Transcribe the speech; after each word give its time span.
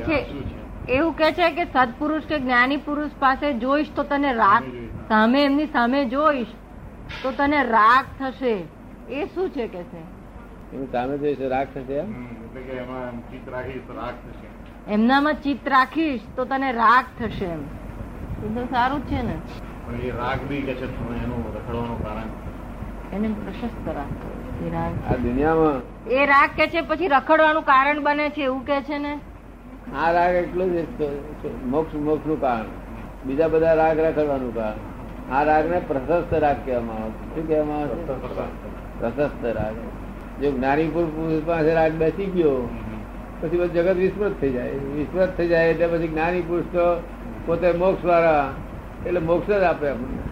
કે 0.00 0.24
છે 0.24 0.92
એવું 0.92 1.12
કે 1.12 1.32
છે 1.32 1.50
કે 1.50 1.64
સદપુરુષ 1.64 2.22
કે 2.22 2.38
જ્ઞાની 2.38 2.76
પુરુષ 2.76 3.10
પાસે 3.18 3.52
જોઈશ 3.52 3.92
તો 3.96 4.02
તને 4.02 4.32
રાગ 4.32 4.62
સામે 5.08 5.44
એમની 5.44 5.66
સામે 5.66 6.04
જોઈશ 6.04 6.46
તો 7.22 7.30
તને 7.30 7.62
રાગ 7.62 8.04
થશે. 8.18 8.64
એ 9.10 9.24
શું 9.24 9.50
છે 9.50 9.66
કે 9.66 9.82
છે? 9.82 10.02
એનું 10.74 10.92
સામે 10.92 11.18
જોઈશ 11.18 11.40
રાગ 11.40 11.68
થશે 11.74 11.92
એમ? 11.92 12.14
એટલે 12.44 12.60
કે 12.60 12.72
એમાં 12.72 13.10
ચિત્ત 13.30 13.48
રાખી 13.48 13.72
તો 13.72 13.92
રાગ 13.92 14.14
થશે. 14.14 14.46
એમનામાં 14.92 15.34
ચિત્ત 15.34 15.68
રાખીશ 15.68 16.20
તો 16.36 16.44
તને 16.44 16.72
રાગ 16.72 17.04
થશે 17.18 17.44
એમ. 17.44 17.60
એ 18.44 18.54
તો 18.54 18.66
સારું 18.70 19.06
જ 19.06 19.10
છે 19.10 19.22
ને. 19.22 19.36
એ 20.02 20.10
રાગ 20.10 20.40
બી 20.40 20.62
કે 20.62 20.74
છે 20.74 20.84
એનું 20.84 21.56
રખડવાનું 21.56 22.02
કારણ. 22.02 22.28
એને 23.12 23.28
પ્રશસ્ત 23.28 23.88
રાગ. 23.88 24.10
એ 24.66 24.70
રાગ. 24.70 24.92
આ 25.12 25.16
દુનિયામાં 25.16 25.80
એ 26.10 26.26
રાગ 26.26 26.50
કે 26.56 26.66
છે 26.66 26.80
પછી 26.80 27.08
રખડવાનું 27.08 27.62
કારણ 27.62 28.02
બને 28.02 28.30
છે 28.30 28.42
એવું 28.42 28.66
કે 28.66 28.82
છે 28.82 28.98
ને? 28.98 29.18
આ 29.94 30.10
રાગ 30.12 30.34
એટલું 30.34 30.68
જ 30.74 30.78
મોક્ષ 31.66 31.94
મોક્ષનું 31.94 32.40
કારણ. 32.40 32.70
બીજા 33.26 33.48
બધા 33.48 33.74
રાગ 33.74 33.98
રખડવાનું 33.98 34.54
કારણ. 34.54 34.80
આ 35.32 35.42
રાગ 35.42 35.70
ને 35.70 35.78
પ્રશસ્ત 35.78 36.34
રાગ 36.34 36.56
કહેવામાં 36.64 37.02
આવે 37.02 37.12
શું 37.34 37.48
કહેવામાં 37.48 37.80
આવે 37.80 37.96
પ્રશસ્ત 39.00 39.44
રાગ. 39.44 39.76
જો 40.42 40.50
જ્ઞાની 40.50 40.88
પુરુષ 40.88 41.42
પાસે 41.46 41.72
રાગ 41.74 41.92
બેસી 41.92 42.26
ગયો 42.26 42.68
પછી 43.40 43.56
બધું 43.56 43.74
જગત 43.74 43.96
વિસ્મૃત 43.96 44.34
થઈ 44.40 44.52
જાય. 44.52 44.70
વિસ્મૃત 44.70 45.36
થઈ 45.36 45.48
જાય 45.48 45.68
એટલે 45.68 45.86
પછી 45.86 46.08
જ્ઞાની 46.08 46.40
પુરુષ 46.42 46.68
તો 46.72 46.86
પોતે 47.46 47.72
મોક્ષ 47.72 48.04
વાળા 48.04 48.46
એટલે 49.06 49.20
મોક્ષ 49.20 49.48
જ 49.48 49.62
આપે 49.62 49.88
આપણને. 49.88 50.22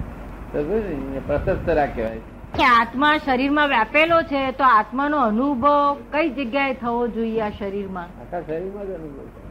પ્રશસ્ત 1.27 1.69
રાગ 1.69 1.91
કહેવાય 1.97 2.21
કે 2.55 2.65
આત્મા 2.65 3.17
શરીરમાં 3.19 3.69
વ્યાપેલો 3.69 4.19
છે 4.23 4.41
તો 4.53 4.65
આત્માનો 4.65 5.19
અનુભવ 5.19 5.97
કઈ 6.13 6.29
જગ્યાએ 6.31 6.75
થવો 6.75 7.09
જોઈએ 7.09 7.43
આ 7.43 7.51
શરીરમાં? 7.51 8.09
આખા 8.21 8.41
શરીરમાં 8.41 8.87
જ 8.87 8.91
અનુભવ 8.95 9.44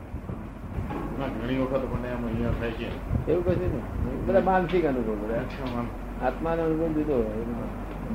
એવું 3.27 3.45
કશું 3.45 3.73
નહીં 3.73 4.25
બધા 4.25 4.39
માનસિક 4.39 4.85
અનુભવ 4.85 5.17
આત્માનો 6.25 6.63
અનુભવ 6.63 6.87
જુદો 6.87 7.43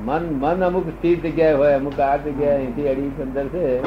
મન 0.05 0.39
મન 0.39 0.63
અમુક 0.63 0.89
સ્થિર 0.89 1.19
જગ્યાએ 1.19 1.53
હોય 1.53 1.73
અમુક 1.73 1.99
આ 1.99 2.17
જગ્યાએ 2.17 2.55
અહીંથી 2.55 2.87
અઢી 2.87 3.21
અંદર 3.21 3.47
છે. 3.47 3.79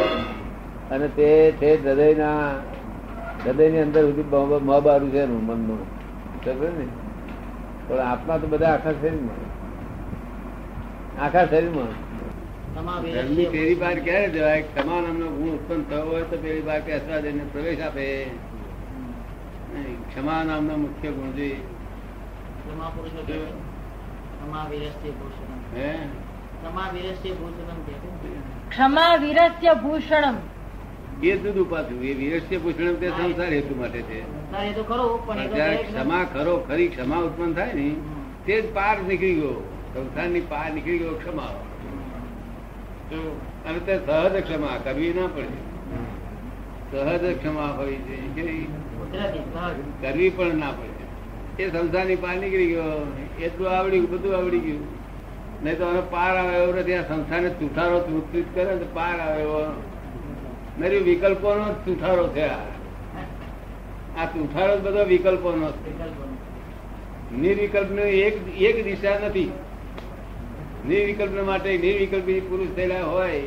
અને 0.91 1.09
તે 1.09 1.53
તે 1.61 1.75
હૃદયના 1.75 2.51
હૃદયની 3.47 3.79
અંદર 3.79 4.03
સુધી 4.03 4.25
મબારું 4.63 5.11
છે 5.11 5.19
એનું 5.19 5.47
મનનું. 5.47 5.79
સમજ્યો 6.45 6.73
ને? 6.79 6.87
પણ 7.89 7.99
આત્મા 7.99 8.37
તો 8.37 8.47
બધા 8.47 8.67
આખા 8.67 8.93
શરીરમાં 8.93 9.41
આખા 11.25 11.47
શરીરમાં 11.47 13.03
પહેલી 13.03 13.47
પેલી 13.47 13.75
બાર 13.75 13.95
ક્યારે 13.95 14.29
જવાય? 14.29 14.63
તમામ 14.63 15.05
ગુણ 15.05 15.49
ઉત્પન્ન 15.49 15.83
થયો 15.83 16.05
હોય 16.05 16.23
તો 16.23 16.37
પેલી 16.37 16.61
બાર 16.61 16.81
બેસવા 16.81 17.21
દઈને 17.21 17.45
પ્રવેશ 17.53 17.81
આપે. 17.81 18.27
ક્ષમા 20.15 20.43
નામનો 20.45 20.77
મુખ્ય 20.77 21.11
ગુણ 21.11 21.31
જોઈએ 21.31 21.57
ક્ષમા 28.69 29.17
વિરસ્ય 29.17 29.75
ભૂષણમ. 29.75 30.37
એ 31.23 31.37
જુદું 31.37 31.71
પાછું 31.71 32.05
એ 32.05 32.15
વિરસ્ય 32.15 32.59
ભૂષણ 32.59 32.95
તે 32.95 33.09
સંસાર 33.09 33.53
હેતુ 33.53 33.81
માટે 33.81 34.03
છે. 34.03 34.21
જયારે 35.55 35.77
ક્ષમા 35.83 36.25
ખરો 36.25 36.57
ખરી 36.69 36.89
ક્ષમા 36.89 37.17
ઉત્પન્ન 37.17 37.53
થાય 37.53 37.73
ને 37.73 37.95
તે 38.47 38.63
જ 38.63 38.75
પાર 38.75 38.99
નીકળી 38.99 39.35
ગયો. 39.35 39.57
સંસારની 39.95 40.41
પાર 40.41 40.73
નીકળી 40.75 40.99
ગયો 40.99 41.15
ક્ષમા. 41.15 41.53
તો 43.11 43.41
અને 43.67 43.79
તે 43.79 43.95
સહજ 44.07 44.35
ક્ષમા 44.43 44.79
કરવી 44.85 45.13
ના 45.13 45.27
પડે. 45.27 45.59
સહજ 46.93 47.39
ક્ષમા 47.39 47.67
હોય 47.67 47.95
છે? 47.95 48.82
કરવી 50.03 50.31
પણ 50.31 50.55
ના 50.55 50.71
પડે. 50.71 51.65
એ 51.65 51.71
સંસારની 51.71 52.17
પાર 52.17 52.37
નીકળી 52.37 52.67
ગયો. 52.67 53.13
એટલું 53.41 53.71
આવડી 53.71 54.01
બધું 54.01 54.37
આવડી 54.37 54.59
ગયું. 54.59 54.87
નહીં 55.65 55.79
તો 55.79 55.87
હવે 55.87 56.01
પાર 56.11 56.37
આવે 56.37 56.57
એવો 56.57 56.73
નથી. 56.73 56.95
આ 56.95 57.03
સંસારને 57.03 57.49
ચૂંટારો 57.49 58.01
ચૂંટિત 58.01 58.45
કરે 58.55 58.77
તો 58.77 58.87
પાર 58.95 59.21
આવે 59.21 59.43
એવો. 59.43 59.83
નરી 60.81 60.99
વિકલ્પોનો 60.99 61.65
જ 61.65 61.77
ચૂંટારો 61.87 62.29
છે 62.29 62.49
આ. 62.49 62.59
આ 64.19 64.25
ચૂંટારો 64.25 64.79
જ 64.79 64.83
બધો 64.83 65.05
વિકલ્પોનો 65.05 65.57
નો 65.57 66.37
નિર્વિકલ્પ 67.39 67.99
એક 67.99 68.61
એક 68.61 68.85
દિશા 68.85 69.19
નથી. 69.27 69.53
નિર્વિકલ્પ 70.89 71.47
માટે 71.47 71.79
નિર્વિકલ્પ 71.79 72.25
પુરુષ 72.25 72.77
થયેલા 72.77 73.05
હોય. 73.05 73.43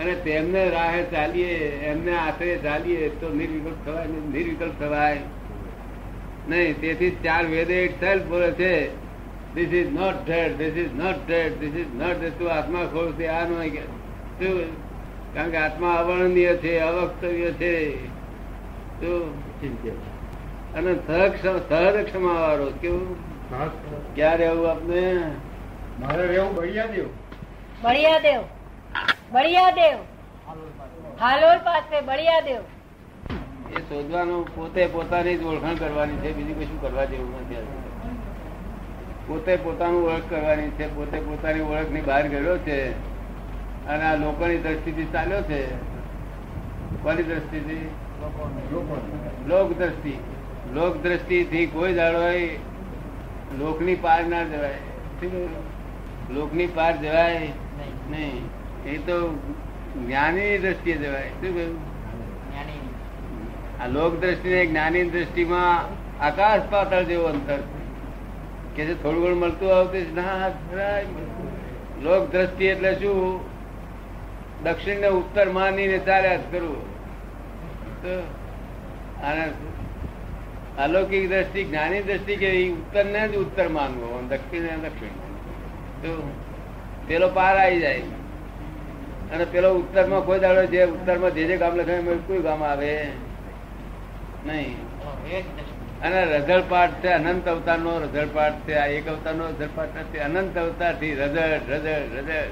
અને 0.00 0.14
તેમને 0.24 0.62
રાહે 0.70 1.02
ચાલીએ 1.02 1.54
એમને 1.90 2.14
આશરે 2.16 2.56
ચાલીએ 2.56 3.08
તો 3.20 3.28
નિર્વિકલ્પ 3.34 3.78
થવાય 3.86 4.06
નિર્વિકલ્પ 4.06 4.80
થવાય. 4.80 5.18
નહીં 6.48 6.80
તેથી 6.80 7.10
ચાર 7.24 7.44
વેદે 7.46 7.76
ઇટ 7.84 8.00
સેલ્ફ 8.00 8.24
બોલે 8.24 8.50
છે 8.50 8.72
this 9.54 9.72
is 9.72 9.92
not 9.92 10.18
dead 10.26 10.56
this 10.58 10.76
is 10.76 10.92
not 10.94 11.18
dead 11.28 11.52
this 11.60 11.74
is 11.74 11.94
not 11.94 12.20
dead 12.20 12.36
તું 12.38 12.52
આત્મા 12.52 12.84
ખોલ 12.92 13.08
છે 13.12 13.26
આ 13.26 13.44
નો 13.48 13.56
કે 13.74 13.82
કારણ 15.34 15.50
કે 15.50 15.56
આત્મા 15.56 15.92
અવર્ણનીય 15.92 16.52
છે 16.56 16.78
અવક્તવ્ય 16.80 17.50
છે. 17.52 17.72
શું 19.00 19.24
અને 20.74 20.92
સહજ 21.06 22.04
ક્ષમા 22.04 22.40
વાળો 22.40 22.68
કેવું? 22.80 23.16
ક્યાં 24.14 24.36
રહેવું 24.36 24.70
આપને? 24.70 25.02
મારે 26.00 26.26
રહેવું 26.26 26.54
બળિયા 26.54 26.86
દેવ 26.86 27.08
બળિયાદેવ. 27.82 28.42
બળિયાદેવ. 29.32 29.98
હાલોલ 31.20 31.58
પાસે 31.58 32.00
બળિયાદેવ. 32.00 32.60
એ 33.70 33.80
શોધવાનું 33.80 34.56
પોતે 34.56 34.86
પોતાની 34.86 35.36
જ 35.36 35.42
ઓળખાણ 35.42 35.74
કરવાની 35.74 36.16
છે, 36.16 36.32
બીજું 36.32 36.60
કશું 36.60 36.80
કરવા 36.80 37.04
જેવું 37.04 37.40
નથી 37.40 37.56
પોતે 39.28 39.56
પોતાનું 39.56 40.02
ઓળખ 40.12 40.22
કરવાની 40.30 40.70
છે, 40.70 40.94
પોતે 40.94 41.18
પોતાની 41.20 41.60
ઓળખની 41.60 42.00
બહાર 42.00 42.28
ગયો 42.28 42.58
છે 42.58 42.90
અને 43.86 44.02
આ 44.02 44.14
લોકોની 44.16 44.58
દ્રષ્ટિથી 44.58 45.04
ચાલ્યો 45.12 45.42
છે. 45.42 45.62
કોની 47.02 47.22
દ્રષ્ટિથી? 47.22 47.90
લોક 49.48 49.78
દ્રષ્ટિ. 49.78 50.14
લોક 50.74 50.96
દ્રષ્ટિથી 50.96 51.66
કોઈ 51.66 51.94
દાડો 51.94 52.18
લોકની 53.58 53.94
પાર 53.94 54.24
ના 54.24 54.42
જવાય? 54.44 54.78
લોકની 56.30 56.66
પાર 56.66 56.96
જવાય 56.96 57.48
નહીં. 58.10 58.55
એ 58.86 58.96
તો 58.96 59.34
જ્ઞાની 60.06 60.58
દ્રષ્ટિએ 60.58 60.96
જવાય 60.96 61.28
શું 61.28 61.54
કહ્યું 61.54 61.96
આ 63.82 63.86
લોક 63.86 64.20
દ્રષ્ટિ 64.20 64.66
જ્ઞાની 64.66 65.10
દ્રષ્ટિમાં 65.10 65.84
આકાશ 66.24 66.60
પાતળ 66.70 67.02
જેવો 67.02 67.24
અંતર 67.24 67.58
કે 68.76 68.84
જે 68.84 68.94
થોડું 68.94 69.22
ઘણું 69.22 69.38
મળતું 69.38 69.76
આવતું? 69.76 70.14
ના. 70.14 70.50
લોક 72.02 72.32
દ્રષ્ટિ 72.32 72.64
એટલે 72.64 72.94
શું 72.94 73.40
દક્ષિણ 74.62 75.00
ને 75.00 75.08
ઉત્તર 75.08 75.48
માનીને 75.48 75.98
ચાલ્યા 75.98 76.36
જ 76.36 76.40
કરવું 76.50 76.82
તો 78.02 78.18
અને 79.26 79.50
અલૌકિક 80.78 81.28
દ્રષ્ટિ 81.28 81.64
જ્ઞાની 81.64 82.02
દ્રષ્ટિ 82.02 82.36
કે 82.36 82.70
ઉત્તર 82.70 83.04
ને 83.04 83.28
જ 83.28 83.36
ઉત્તર 83.36 83.68
માનવો 83.68 84.22
દક્ષિણ 84.28 84.62
ને 84.62 84.76
દક્ષિણ. 84.76 85.16
તો 86.02 86.34
પેલો 87.06 87.28
પાર 87.28 87.56
આવી 87.58 87.80
જાય 87.80 88.00
અને 89.32 89.44
પેલો 89.44 89.74
ઉત્તરમાં 89.74 90.24
કોઈ 90.24 90.38
દાડો 90.38 90.66
જે 90.66 90.84
ઉત્તરમાં 90.84 91.30
જે 91.30 91.44
જે 91.44 91.56
ગામ 91.56 91.76
લખાય 91.76 92.02
કોઈ 92.02 92.38
ગામ 92.38 92.64
આવે? 92.64 93.08
નહીં. 94.46 94.76
અને 96.02 96.24
રઝળ 96.24 96.62
પાઠ 96.68 96.90
છે 96.90 97.08
અનંત 97.08 97.48
અવતાર 97.48 97.78
નો 97.78 97.98
રઝળ 97.98 98.26
પાઠ 98.32 98.52
છે 98.52 98.74
આ 98.74 98.86
એક 98.86 99.08
અવતાર 99.08 99.34
નો 99.34 99.46
રઝળ 99.46 99.68
પાઠ 99.74 99.88
નથી. 100.00 100.18
અનંત 100.18 100.58
અવતારથી 100.58 101.14
રઝળ 101.14 101.74
રઝળ 101.74 102.18
રઝળ. 102.18 102.46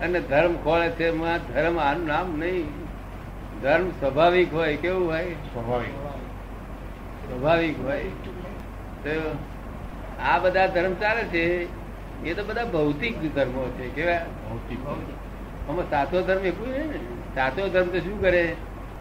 અને 0.00 0.20
ધર્મ 0.20 0.56
ખોળે 0.56 0.90
છે 0.90 1.10
ધર્મ 1.54 1.78
આનું 1.78 2.06
નામ 2.06 2.38
નહીં. 2.38 2.66
ધર્મ 3.62 3.90
સ્વાભાવિક 3.90 4.54
હોય 4.54 4.76
કેવું 4.76 5.10
હોય? 5.10 5.24
સ્વાભાવિક. 5.24 5.94
સ્વાભાવિક 7.28 7.84
હોય. 7.84 8.04
તો 9.04 9.36
આ 10.22 10.38
બધા 10.38 10.66
ધર્મ 10.66 10.94
ચાલે 10.94 11.24
છે? 11.24 11.66
એ 12.24 12.34
તો 12.34 12.44
બધા 12.44 12.64
ભૌતિક 12.64 13.34
ધર્મો 13.34 13.68
છે 13.68 13.88
કેવા? 13.88 14.18
ભૌતિક. 14.18 14.78
આમાં 15.68 15.90
સાચો 15.90 16.22
ધર્મ 16.22 16.40
છે 16.40 16.86
ને. 16.86 16.98
સાચો 17.34 17.68
ધર્મ 17.68 17.88
તો 17.88 17.98
શું 17.98 18.20
કરે? 18.20 18.56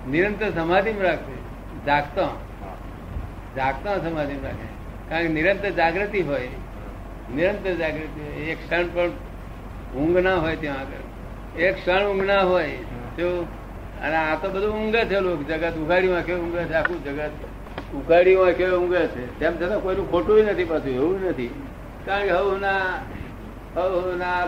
નિરંતર 0.09 0.49
સમાધિમાં 0.49 1.03
રાખશે 1.03 1.35
જાગતો. 1.85 2.27
જાગતો 3.55 3.89
સમાધિમાં 3.89 4.43
રાખે. 4.43 4.69
કારણ 5.09 5.21
કે 5.21 5.27
નિરંતર 5.27 5.69
જાગૃતિ 5.69 6.21
હોય. 6.21 6.47
નિરંતર 7.35 7.73
જાગૃતિ 7.73 8.21
હોય. 8.21 8.35
એક 8.35 8.57
ક્ષણ 8.69 8.85
પણ 8.93 9.09
ઊંઘ 9.97 10.17
ના 10.17 10.35
હોય 10.35 10.55
ત્યાં 10.55 10.79
આગળ. 10.79 11.61
એક 11.61 11.75
ક્ષણ 11.75 12.07
ઊંઘ 12.07 12.23
ના 12.23 12.41
હોય 12.41 12.69
તો 13.17 13.47
અને 14.01 14.15
આ 14.15 14.35
તો 14.35 14.49
બધું 14.49 14.75
ઊંઘે 14.75 15.05
છે 15.05 15.19
લોકો. 15.19 15.43
જગત 15.43 15.73
ઉઘાડીમાં 15.73 16.21
કેવું 16.21 16.45
ઊંઘે 16.47 16.63
છે? 16.63 16.73
આખું 16.73 17.03
જગત 17.03 17.29
ઉઘાડીમાં 17.93 18.51
કેવું 18.51 18.85
ઊંઘે 18.85 19.07
છે? 19.07 19.39
તેમ 19.39 19.57
છતાં 19.57 19.79
કોઈનું 19.79 20.11
ખોટું 20.11 20.45
નથી 20.45 20.63
પાછું, 20.63 20.89
એવું 20.89 21.25
નથી. 21.25 21.63
કારણ 22.05 22.23
કે 22.23 22.31
હવે 22.31 22.59
ના 22.59 22.77
હવે 23.75 24.15
ના 24.15 24.47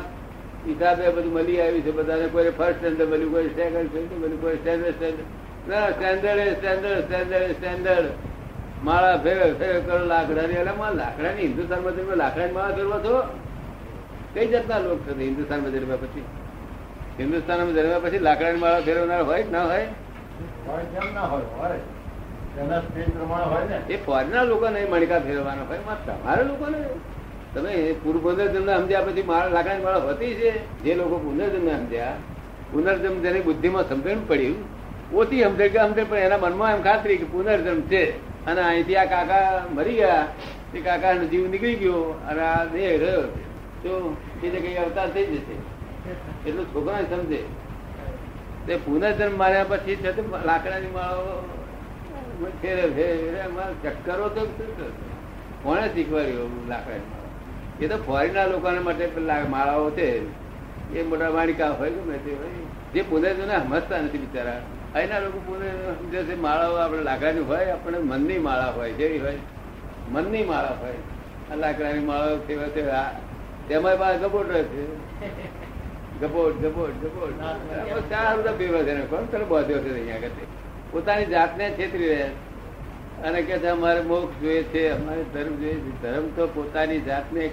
હિસાબે 0.68 1.10
બધું 1.10 1.34
મળી 1.34 1.62
આવ્યું 1.62 1.82
છે. 1.82 1.92
બધાને 1.92 2.28
કોઈ 2.28 2.50
ફર્સ્ટ 2.50 2.78
સ્ટેન્ડર્ડ 2.78 3.10
મળ્યું 3.10 3.32
કોઈ 3.32 3.48
સેકન્ડ 3.48 3.88
સ્ટેન્ડર્ડ 3.88 4.22
મળ્યું 4.24 4.42
કોઈ 4.42 4.56
સ્ટેન્ડર્ડ 4.56 4.96
સ્ટેન્ડર્ડ 4.96 5.70
ના 5.70 5.90
સ્ટેન્ડર્ડ 5.90 6.54
સ્ટેન્ડર્ડ 6.58 7.00
સ્ટેન્ડર્ડ 7.00 7.52
સ્ટેન્ડર્ડ 7.52 8.06
માળા 8.84 9.18
ફેર 9.18 9.54
ફેર 9.54 9.80
કરો 9.80 10.06
લાકડાની. 10.06 10.54
એટલે 10.54 10.72
માં 10.72 10.94
લાકડાની 10.94 11.42
હિન્દુસ્તાન 11.42 11.80
મંદિરમાં 11.80 12.18
લાકડાની 12.18 12.52
માળા 12.52 12.76
ફેરવો 12.76 13.00
છો 13.00 13.16
કઈ 14.34 14.48
જાતના 14.48 14.80
લોક 14.80 15.00
છે 15.00 15.20
હિન્દુસ્તાન 15.20 15.60
મંદિરમાં 15.60 16.02
પછી? 16.02 16.24
હિન્દુસ્તાન 17.20 17.60
જન્મ્યા 17.74 18.00
પછી 18.00 18.20
લાકડાની 18.20 18.58
માળા 18.58 18.80
ફેરવનાર 18.80 19.22
હોય 19.22 19.46
ના 19.52 19.64
હોય? 19.64 19.88
એ 23.90 23.96
ફોરેનના 23.98 24.70
નહીં 24.70 24.90
મણકા 24.90 25.20
ફેરવાના 25.20 25.64
હોય. 25.64 25.80
માં 25.80 26.38
લોકો 26.38 26.66
લોકોને 26.66 26.80
તમે 27.54 27.74
પૂર્વ 28.04 28.20
પુનર્જન્મ 28.26 28.70
સમજ્યા 28.70 29.06
પછી 29.08 29.26
મારા 29.32 29.54
લાકડાની 29.56 29.86
માળા 29.86 30.06
હોતી 30.08 30.34
છે? 30.40 30.52
જે 30.84 30.92
લોકો 31.00 31.18
પુનર્જન્મ 31.26 31.68
સમજ્યા, 31.72 32.16
પુનર્જન્મ 32.72 33.16
જેની 33.24 33.44
બુદ્ધિમાં 33.48 33.86
સમજણ 33.90 34.22
પડ્યું, 34.30 34.58
ઓછી 35.14 35.44
સમજે 35.44 35.66
કે 35.70 35.80
સમજે, 35.80 36.04
પણ 36.10 36.24
એના 36.28 36.42
મનમાં 36.44 36.72
એમ 36.76 36.82
ખાતરી 36.82 37.20
કે 37.22 37.28
પુનર્જન્મ 37.34 37.80
છે. 37.92 38.04
અને 38.48 38.62
અહીંથી 38.62 38.98
આ 38.98 39.08
કાકા 39.14 39.48
મરી 39.76 39.98
ગયા, 40.00 40.26
તે 40.72 40.78
કાકાનો 40.88 41.26
જીવ 41.32 41.46
નીકળી 41.52 41.80
ગયો 41.82 42.02
અને 42.30 42.42
આ 42.50 42.66
દેહ 42.74 42.92
રહ્યો 43.04 43.26
તો 43.84 43.92
એ 44.44 44.48
જગ્યાએ 44.50 44.84
અવતાર 44.86 45.10
થઈ 45.14 45.28
જશે, 45.32 45.56
એટલું 46.46 46.66
છોકરા 46.74 47.06
સમજે. 47.12 47.42
તે 48.66 48.74
પુનર્જન્મ 48.86 49.34
માર્યા 49.42 49.72
પછી 49.72 50.02
છે 50.04 50.12
તો 50.18 50.22
લાકડાની 50.50 50.94
માળો 50.98 51.34
ફેરે 52.62 52.86
ફેરે 52.96 53.42
ચક્કરો 53.84 54.26
તો 54.36 54.42
કોણે 55.64 55.88
શીખવાડ્યું 55.94 56.56
લાકડાની? 56.72 57.13
એ 57.84 57.88
તો 57.88 57.98
ફોરીના 57.98 58.46
લોકોને 58.46 58.80
માટે 58.80 59.06
માળાઓ 59.50 59.90
છે. 59.92 60.08
એ 60.94 61.04
મોટા 61.04 61.32
માણિકા 61.32 61.70
હોય 61.70 61.90
ગમે 61.90 62.18
તે 62.18 62.32
હોય. 62.32 62.52
જે 62.94 63.02
પુનર્જન્મ 63.02 63.64
સમજતા 63.64 63.98
નથી 63.98 64.18
બિચારા. 64.18 64.60
અહીંના 64.96 65.20
લોકો 65.20 65.40
પુનર્જન્મ 65.40 65.94
સમજે 65.94 66.24
છે 66.24 66.36
માળાઓ 66.36 66.76
આપણે 66.76 67.02
લાકડાની 67.02 67.40
હોય 67.40 67.66
આપણે 67.66 67.98
મનની 67.98 68.38
માળા 68.38 68.70
હોય 68.70 68.92
જેવી 68.92 69.20
હોય. 69.20 69.38
મનની 70.12 70.44
માળા 70.44 70.78
હોય. 70.82 70.98
આ 71.52 71.56
લાકડાની 71.56 72.00
માળાઓ 72.00 72.38
સેવા 72.38 72.68
છે 72.68 72.90
આ 72.90 73.12
તેમાં 73.68 73.98
પાસે 73.98 74.18
ગબોટ 74.20 74.50
રહે 74.52 74.64
છે. 74.64 74.84
ગબોટ 76.22 76.56
ગબોટ 76.56 76.96
ગબોટ. 77.04 77.34
ચાર 78.10 78.38
બધા 78.38 78.52
ભેગા 78.52 78.84
છે 78.84 78.96
કોણ 79.02 79.26
તને 79.26 79.46
બોધ્યો 79.46 79.80
છે 79.80 79.94
અહીંયા 79.94 80.16
આગળ 80.16 80.52
પોતાની 80.92 81.26
જાતને 81.26 81.66
છેતરી 81.70 82.08
રહ્યા 82.08 82.28
છે. 82.28 82.53
અને 83.24 83.42
કે 83.42 83.68
અમારે 83.68 84.02
મોક્ષ 84.02 84.42
જોઈએ 84.42 84.64
છે 84.64 84.90
અમારે 84.90 85.24
ધર્મ 85.34 85.56
જોઈએ 85.56 85.76
છે. 85.76 86.02
ધર્મ 86.02 86.26
તો 86.36 86.48
પોતાની 86.48 87.02
જાતને 87.02 87.48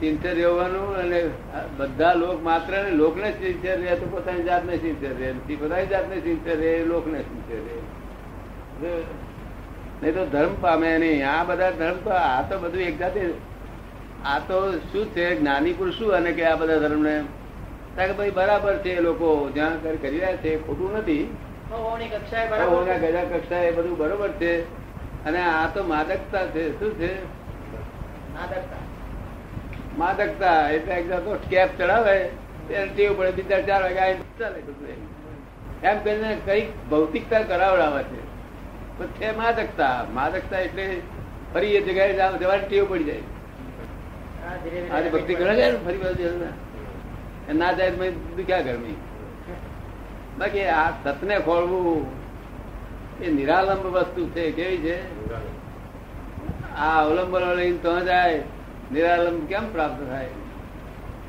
સિન્સિયર 0.00 0.34
રહેવાનું 0.34 0.96
અને 0.96 1.20
બધા 1.76 2.12
લોક 2.14 2.42
માત્ર 2.42 2.72
ને 2.84 2.90
લોકને 2.90 3.30
સિન્સિયર 3.32 3.76
રહે 3.80 3.94
તો 3.96 4.06
પોતાની 4.06 4.42
જાતને 4.42 4.76
સિન્સિયર 4.76 5.14
રહે. 5.18 5.56
પોતાની 5.56 5.86
જાતને 5.86 6.16
સિન્સિયર 6.20 6.56
રહે 6.56 6.72
લોકને 6.84 7.20
સિન્સિયર 7.20 7.60
રહે. 7.60 9.02
નહીં 10.02 10.14
તો 10.14 10.26
ધર્મ 10.26 10.54
પામે 10.60 10.98
નહીં. 10.98 11.28
આ 11.30 11.44
બધા 11.44 11.70
ધર્મ 11.70 11.98
તો 12.04 12.10
આ 12.10 12.42
તો 12.42 12.58
બધું 12.58 12.82
એક 12.82 12.98
જાતે 12.98 13.20
આ 14.24 14.38
તો 14.38 14.58
શું 14.92 15.06
છે 15.06 15.24
જ્ઞાની 15.34 15.72
પુરુષ 15.72 15.94
શું 15.94 16.12
અને 16.12 16.32
કે 16.32 16.44
આ 16.44 16.56
બધા 16.56 16.78
ધર્મને? 16.78 17.16
કે 17.96 18.12
ભાઈ 18.12 18.30
બરાબર 18.30 18.74
છે 18.76 18.90
એ 18.90 19.00
લોકો. 19.00 19.50
જ્યાં 19.54 19.82
કરી 19.82 20.18
રહ્યા 20.18 20.36
છે 20.36 20.66
ખોટું 20.66 20.92
નથી. 20.98 21.24
કક્ષાએ 23.32 23.70
બધું 23.72 23.96
બરોબર 23.98 24.28
છે. 24.40 24.81
અને 25.26 25.42
આ 25.42 25.66
તો 25.66 25.84
માદકતા 25.84 26.46
છે. 26.46 26.78
શું 26.78 26.94
છે? 26.98 27.24
માદકતા. 29.98 30.68
એટલે 30.68 30.94
એક 30.94 31.08
જાતનો 31.08 31.34
કેપ 31.34 31.78
ચડાવે 31.78 32.28
તેને 32.68 32.86
ટેવ 32.86 33.18
પડે. 33.18 33.30
બીજા 33.30 33.60
ચાર 33.60 33.82
વાગે 33.82 33.98
આવીને 33.98 34.38
ચાલે 34.38 34.58
એમ. 34.58 36.02
કરીને 36.04 36.36
કંઈક 36.46 36.90
ભૌતિકતા 36.90 37.42
કરાવડાવે 37.42 38.02
છે. 38.02 38.20
પણ 38.98 39.06
છે 39.06 39.36
માદકતા. 39.36 40.06
માદકતા 40.14 40.58
એટલે 40.58 41.00
ફરી 41.54 41.66
એ 41.66 41.80
જગ્યાએ 41.80 42.14
જાવ- 42.14 42.38
જવાની 42.38 42.66
ટેવ 42.68 42.90
પડી 42.90 43.04
જાય. 43.04 43.18
આજે 44.88 45.10
ભક્તિ 45.10 45.34
કરે 45.34 45.56
છે 45.56 45.70
ને? 45.70 45.84
ફરી 45.84 45.96
બાજુ 45.96 46.38
ને. 46.38 46.48
જાય 47.76 47.90
દુખ્યા 48.10 48.60
ગરમી 48.60 48.96
બાકી 50.38 50.64
આ 50.64 50.90
સતને 50.90 51.38
ખોળવું 51.38 52.21
એ 53.22 53.30
નિરાલંબ 53.30 53.86
વસ્તુ 53.86 54.28
છે 54.28 54.50
કેવી 54.50 54.76
છે? 54.76 54.96
આ 56.76 57.04
અવલંબન 57.04 57.54
લઈને 57.54 57.78
તો 57.78 58.00
જાય, 58.00 58.42
નિરાલંબ 58.92 59.46
કેમ 59.46 59.72
પ્રાપ્ત 59.72 60.08
થાય? 60.08 60.26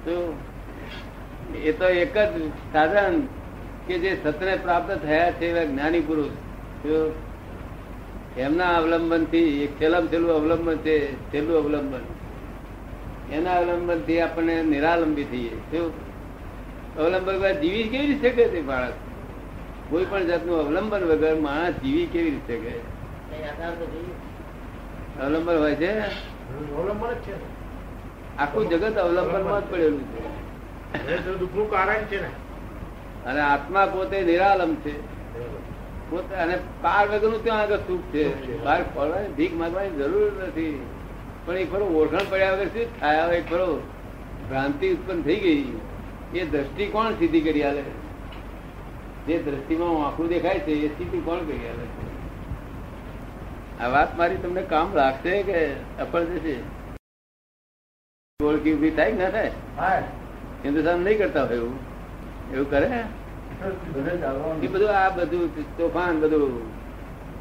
તો 0.05 0.37
એ 1.63 1.71
તો 1.71 1.85
એક 1.85 2.17
જ 2.17 2.47
સાધન 2.73 3.27
કે 3.87 3.99
જે 3.99 4.17
સતને 4.23 4.55
પ્રાપ્ત 4.55 4.91
થયા 5.05 5.31
છે 5.31 5.45
એવા 5.49 5.63
જ્ઞાની 5.63 5.99
પુરુષ. 5.99 6.31
એમના 8.37 8.75
અવલંબનથી 8.75 9.67
છેલ્લામાં 9.81 10.11
છેલ્લું 10.11 10.31
અવલંબન 10.31 10.77
છે, 10.77 10.97
છેલ્લું 11.33 11.57
અવલંબન. 11.57 12.03
એના 13.33 13.53
અવલંબનથી 13.53 14.21
આપણને 14.21 14.63
નિરાલંબી 14.63 15.23
થઈએ. 15.23 15.55
શું 15.71 15.91
અવલંબન 16.97 17.51
જીવી 17.61 17.83
કેવી 17.83 18.07
રીતે 18.07 18.29
શકે 18.29 18.47
તે 18.47 18.61
બાળક? 18.61 18.93
કોઈ 19.89 20.05
પણ 20.05 20.25
જાતનું 20.25 20.59
અવલંબન 20.59 21.03
વગર 21.03 21.35
માણસ 21.35 21.73
જીવી 21.73 22.05
કેવી 22.05 22.29
રીતે 22.29 22.57
શકે 22.57 22.93
અવલંબન 25.23 25.57
હોય 25.57 25.75
છે? 25.75 25.99
આખું 28.37 28.69
જગત 28.69 28.97
અવલંબનમાં 28.97 29.67
જ 29.67 29.71
પડેલું 29.71 30.03
છે. 30.03 31.39
દુઃખનું 31.39 31.71
કારણ 31.71 31.93
છે 31.93 32.21
ને. 32.21 32.29
અને 33.25 33.39
આત્મા 33.39 33.85
પોતે 33.85 34.21
નિરાલમ 34.21 34.75
છે. 34.75 35.01
પોતે 36.09 36.35
અને 36.35 36.57
પાર 36.81 37.07
વગરનું 37.09 37.43
ત્યાં 37.43 37.59
આગળ 37.59 37.77
સુખ 37.77 38.01
છે. 38.01 38.63
બહાર 38.63 38.83
ફરવાની 38.95 39.27
ભીખ 39.27 39.53
માંગવાની 39.53 39.89
જરૂર 39.89 40.43
નથી. 40.43 40.85
પણ 41.45 41.57
એક 41.57 41.71
ખરો 41.71 41.85
ઓળખાણ 41.85 42.21
પડ્યા 42.29 42.51
વગર 42.51 42.65
શું 42.65 42.99
થાય? 42.99 43.35
એક 43.35 43.49
ખરો 43.49 43.81
ભ્રાંતિ 44.49 44.89
ઉત્પન્ન 44.89 45.21
થઈ 45.21 45.35
ગઈ. 45.35 45.67
એ 46.39 46.45
દ્રષ્ટિ 46.45 46.85
કોણ 46.85 47.11
સીધી 47.11 47.41
કરી 47.41 47.63
આલે. 47.63 47.83
જે 49.27 49.37
દ્રષ્ટિમાં 49.37 50.07
આંખું 50.07 50.27
દેખાય 50.27 50.59
છે 50.59 50.71
એ 50.71 50.87
સ્થિતિ 50.87 51.19
કોણ 51.19 51.39
કરી 51.39 51.67
આલે 51.67 51.85
આ 53.81 53.87
વાત 53.87 54.17
મારી 54.17 54.37
તમને 54.37 54.61
કામ 54.61 54.95
લાગશે 54.95 55.43
કે 55.43 55.59
અફળ 55.99 56.23
જશે? 56.23 56.55
ઓળખી 58.39 58.73
ઊભી 58.73 58.89
થાય 58.89 59.11
ના 59.11 59.29
થાય? 59.29 59.51
હિન્દુસ્તાન 60.65 60.99
નહીં 60.99 61.17
કરતા 61.17 61.45
હોય 61.45 61.55
એવું? 61.55 61.77
એવું 62.53 62.69
કરે? 62.69 62.89
એ 64.61 64.67
બધું 64.67 64.89
આ 64.89 65.09
બધું 65.09 65.77
તોફાન 65.77 66.19
બધું 66.19 66.61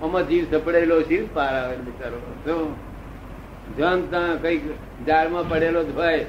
આમાં 0.03 0.29
જીવ 0.29 0.45
સપડેલો 0.51 1.01
જીવ 1.03 1.27
પાર 1.35 1.55
આવે 1.55 1.77
બિચારો. 1.77 2.19
શું? 2.45 2.75
જન 3.77 4.07
ત્યાં 4.11 4.43
કંઈક 4.43 4.63
ઝાડમાં 5.07 5.49
પડેલો 5.49 5.85
જ 5.85 5.97
હોય. 5.97 6.25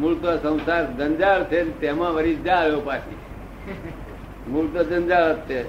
મૂળ 0.00 0.14
તો 0.14 0.36
સંસાર 0.36 0.84
જંજાળ 0.92 1.44
છે 1.44 1.80
તેમાં 1.80 2.14
વરી 2.14 2.36
જાળ 2.36 2.80
પાછી. 2.80 3.18
મૂળ 4.52 4.66
તો 4.66 4.84
જંજાળ 4.84 5.32
જ 5.32 5.40
છે. 5.48 5.60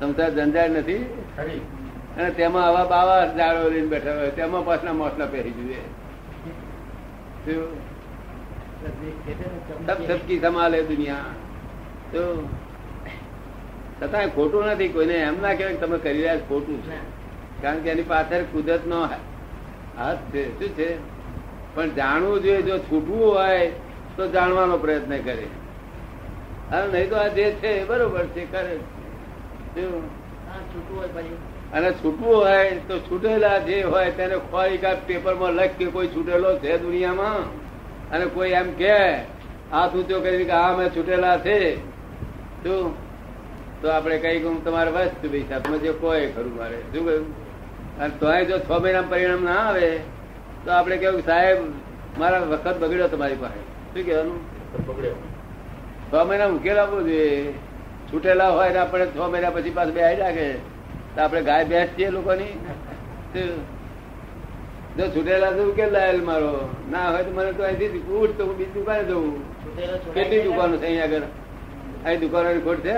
સંસાર 0.00 0.30
જંજાળ 0.30 0.70
નથી. 0.70 1.02
અને 2.16 2.30
તેમાં 2.30 2.66
આવા 2.66 2.84
બાવા 2.84 3.26
જાળો 3.36 3.68
લઈને 3.68 3.86
બેઠા 3.86 4.14
હોય 4.14 4.30
તેમાં 4.30 4.64
પાછના 4.64 4.92
મોસલા 4.92 5.26
પહેરી 5.26 5.50
જોઈએ 5.50 5.84
સબ 9.86 10.00
સબકી 10.08 10.38
સમાલે 10.38 10.82
દુનિયા. 10.82 11.30
તો 12.12 12.22
છતાં 14.02 14.28
ખોટું 14.28 14.64
નથી 14.64 14.88
કોઈને 14.88 15.14
એમ 15.14 15.40
ના 15.42 15.54
કહેવાય 15.54 15.76
તમે 15.76 15.98
કરી 15.98 16.12
રહ્યા 16.12 16.36
ખોટું 16.36 16.78
છે. 16.82 16.98
કારણ 17.62 17.80
કે 17.80 17.90
એની 17.90 18.02
પાછળ 18.02 18.42
કુદરત 18.52 18.86
નો 18.86 19.00
હાથ 19.98 20.22
છે. 20.32 20.42
શું 20.58 20.68
છે? 20.68 20.88
પણ 21.74 21.90
જાણવું 21.90 22.42
જોઈએ 22.42 22.62
જો 22.62 22.78
છૂટવું 22.78 23.22
હોય 23.34 23.70
તો 24.16 24.28
જાણવાનો 24.28 24.76
પ્રયત્ન 24.78 25.18
કરે. 25.18 25.46
અને 26.72 26.86
નહીં 26.86 27.10
તો 27.10 27.16
આ 27.16 27.28
જે 27.28 27.50
છે 27.52 27.70
એ 27.80 27.84
બરોબર 27.84 28.26
છે 28.26 28.44
કરે? 28.44 28.76
અને 31.72 31.92
છૂટવું 31.92 32.34
હોય 32.34 32.70
તો 32.88 32.98
છૂટેલા 32.98 33.58
જે 33.58 33.82
હોય 33.82 34.10
તેને 34.10 34.36
ખોઈ 34.50 34.78
કા 34.78 34.94
પેપરમાં 35.06 35.52
લખ 35.52 35.76
કે 35.78 35.86
કોઈ 35.86 36.06
છૂટેલો 36.06 36.58
છે 36.58 36.78
દુનિયામાં? 36.78 37.42
અને 38.10 38.26
કોઈ 38.26 38.50
એમ 38.50 38.72
કે 38.74 38.96
આ 39.72 39.88
સૂચો 39.88 40.20
કરી 40.20 40.44
કે 40.44 40.50
આ 40.50 40.76
મેં 40.76 40.88
છૂટેલા 40.96 41.38
છે. 41.38 41.76
શું? 42.62 42.94
તો 43.82 43.88
આપણે 43.88 44.18
કઈ 44.18 44.38
કહું 44.40 44.64
તમારે 44.64 44.90
વસ્તુ 44.90 45.28
પૈસા 45.28 45.58
તમે 45.58 45.78
જે 45.78 45.92
કોઈ 45.92 46.32
ખરું 46.32 46.56
મારે. 46.56 46.78
શું 46.92 47.04
કહ્યું? 47.04 47.26
અને 47.98 48.12
તોય 48.20 48.44
જો 48.44 48.58
છ 48.58 48.70
મહિના 48.80 49.02
પરિણામ 49.02 49.44
ના 49.44 49.58
આવે 49.68 49.98
તો 50.64 50.72
આપણે 50.72 50.96
કેવું 50.96 51.22
સાહેબ 51.24 51.58
મારા 52.18 52.38
વખત 52.38 52.76
બગડ્યો 52.78 53.08
તમારી 53.08 53.34
પાસે. 53.34 53.60
શું 53.94 54.06
કહેવાનું? 54.06 54.40
પકડ્યો 54.86 55.31
છ 56.12 56.14
મહિના 56.28 56.50
ઉકેલ 56.56 56.78
આપવો 56.78 56.98
જોઈએ 57.08 57.54
છૂટેલા 58.08 58.50
હોય 58.56 58.70
ને 58.74 58.78
આપણે 58.78 59.06
છ 59.14 59.18
મહિના 59.32 59.50
પછી 59.50 59.70
પાછું 59.76 59.94
બે 59.94 60.02
રાખે. 60.20 60.48
તો 61.14 61.18
આપણે 61.22 61.42
ગાય 61.42 61.64
ભેંસ 61.70 61.90
છીએ 61.96 62.08
લોકોની. 62.16 62.54
જો 64.96 65.04
છૂટેલા 65.14 65.52
તો 65.56 65.62
ઉકેલ 65.70 65.90
લાયેલ 65.94 66.20
મારો. 66.22 66.52
ના 66.92 67.06
હોય 67.12 67.24
તો 67.26 67.30
મને 67.36 67.52
તો 67.52 67.62
અહીંથી 67.68 68.02
ઉઠ 68.18 68.34
તો 68.38 68.42
હું 68.46 68.56
બીજી 68.58 68.74
દુકાને 68.74 69.04
જવું 69.08 69.34
કેટલી 70.14 70.42
દુકાનો 70.48 70.74
છે 70.76 70.86
અહીંયા 70.86 71.06
આગળ? 71.06 71.26
અહીં 72.06 72.20
દુકાનોની 72.20 72.64
ખોટ 72.66 72.80
છે? 72.86 72.96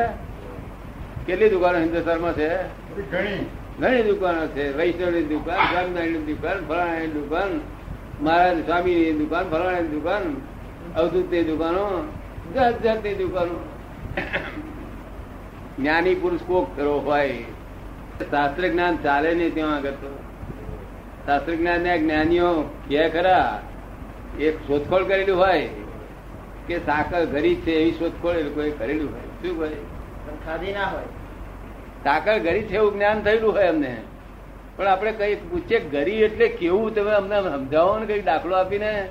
કેટલી 1.26 1.50
દુકાનો 1.54 1.78
હિન્દુસ્તાનમાં 1.84 2.34
છે? 2.34 2.48
ઘણી. 3.12 3.40
ઘણી 3.80 4.02
દુકાનો 4.10 4.42
છે. 4.54 4.64
વૈષ્ણવની 4.78 5.24
દુકાન 5.32 5.62
સ્વામિનારાયણની 5.70 6.26
દુકાન 6.30 6.58
ફલાણાની 6.68 7.14
દુકાન 7.18 7.50
મહારાજ 8.24 8.58
સ્વામીની 8.66 9.14
દુકાન 9.22 9.46
ફલાણાની 9.52 9.94
દુકાન 9.96 10.24
અવધૂતની 10.98 11.44
દુકાનો. 11.52 11.86
જાત 12.52 12.82
જાતની 12.82 13.14
દુકાનો 13.14 13.58
જ્ઞાની 15.78 16.14
પુરુષ 16.14 16.40
કોક 16.46 16.76
કરો 16.76 16.98
હોય. 16.98 17.44
શાસ્ત્ર 18.30 18.68
જ્ઞાન 18.68 18.96
ચાલે 18.96 19.34
નહીં 19.34 19.54
ત્યાં 19.54 19.76
આગળ 19.76 19.90
તો. 19.90 20.18
શાસ્ત્ર 21.26 21.54
જ્ઞાન 21.54 21.80
ના 21.80 21.96
જ્ઞાનીઓ 21.96 22.50
કે 22.88 23.08
ખરા 23.08 23.62
એક 24.40 24.58
શોધખોળ 24.66 25.04
કરેલું 25.04 25.38
હોય 25.38 25.68
કે 26.66 26.78
સાકર 26.78 27.24
ઘરી 27.24 27.54
છે 27.54 27.72
એવી 27.72 27.92
શોધખોળ 27.92 28.34
એ 28.34 28.42
લોકોએ 28.42 28.70
કરેલું 28.70 29.12
હોય. 29.12 29.20
શું 29.20 29.58
ભાઈ 29.58 29.68
ખાધી 30.46 30.72
ના 30.72 30.84
હોય. 30.84 31.04
સાકર 32.04 32.38
ઘરી 32.38 32.62
છે 32.62 32.74
એવું 32.74 32.94
જ્ઞાન 32.94 33.22
થયેલું 33.22 33.52
હોય 33.52 33.66
અમને. 33.66 33.96
પણ 34.76 34.86
આપણે 34.86 35.12
કઈ 35.12 35.34
પૂછીએ 35.34 35.80
ઘરી 35.80 36.12
એટલે 36.12 36.48
કેવું? 36.48 36.94
તમે 36.94 37.10
અમને 37.10 37.40
સમજાવો 37.40 37.98
ને 37.98 38.06
કઈ 38.06 38.22
દાખલો 38.22 38.56
આપીને 38.56 39.08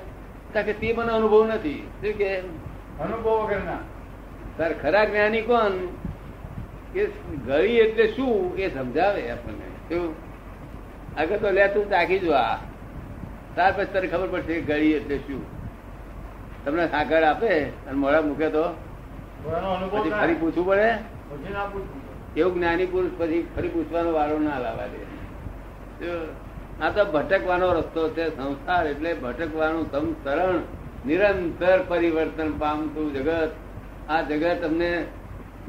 કે 0.54 0.72
તે 0.72 0.92
મને 0.92 1.12
અનુભવ 1.12 1.46
નથી. 1.46 1.86
શું 2.02 2.12
કે? 2.12 2.63
અનુભવ 3.00 3.28
વગરના. 3.28 3.78
તાર 4.58 4.72
ખરા 4.72 5.04
જ્ઞાની 5.04 5.42
કોણ? 5.42 5.72
કે 6.92 7.06
ગળી 7.46 7.80
એટલે 7.80 8.06
શું? 8.06 8.58
એ 8.58 8.70
સમજાવે 8.70 9.30
આપણને. 9.30 9.64
શું? 9.88 10.14
આગળ 11.16 11.36
તો 11.36 11.50
લે 11.50 11.68
તું 11.68 11.90
ચાખી 11.90 12.18
જો 12.18 12.32
આ. 12.32 12.58
ત્યાર 13.54 13.72
પછી 13.72 13.86
તને 13.86 14.06
ખબર 14.06 14.26
પડશે 14.26 14.60
ગળી 14.60 14.92
એટલે 14.92 15.18
શું. 15.18 15.44
તમને 16.64 16.88
સાકર 16.88 17.22
આપે 17.22 17.64
અને 17.64 17.92
મોડા 17.92 18.20
મૂકે 18.20 18.48
તો? 18.48 18.64
પછી 19.90 20.10
ફરી 20.10 20.34
પૂછવું 20.34 20.66
પડે? 20.66 20.98
એવું 22.36 22.54
જ્ઞાની 22.54 22.86
પુરુષ 22.86 23.10
પછી 23.18 23.48
ફરી 23.56 23.68
પૂછવાનો 23.68 24.12
વારો 24.12 24.38
ના 24.38 24.58
લાવવા 24.58 24.86
દે. 24.86 24.98
તો 26.00 26.34
આ 26.82 26.90
તો 26.90 27.04
ભટકવાનો 27.04 27.72
રસ્તો 27.72 28.08
છે 28.08 28.36
સંસાર 28.36 28.86
એટલે 28.86 29.14
ભટકવાનું 29.14 29.90
સંસરણ 29.90 30.58
નિરંતર 31.06 31.78
પરિવર્તન 31.88 32.58
પામતું 32.58 33.14
જગત. 33.14 33.50
આ 34.08 34.22
જગત 34.22 34.64
અમને 34.64 35.06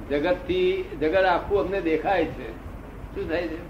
જગતથી 0.09 0.83
જગત 1.01 1.23
આખું 1.23 1.59
અમને 1.59 1.81
દેખાય 1.81 2.25
છે. 2.25 2.51
શું 3.15 3.29
થાય 3.29 3.47
છે? 3.47 3.63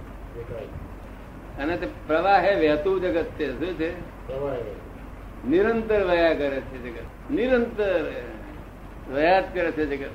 અને 1.57 1.77
તે 1.77 1.87
પ્રવાહે 2.07 2.55
વહેતું 2.55 3.01
જગત 3.01 3.23
છે. 3.23 3.59
શું 3.59 3.79
છે? 3.79 3.91
નિરંતર 5.47 6.03
વયા 6.03 6.33
કરે 6.33 6.61
છે 6.61 6.89
જગત. 6.89 7.31
નિરંતર 7.31 8.11
વયા 9.13 9.41
કરે 9.41 9.71
છે 9.71 9.97
જગત. 9.97 10.09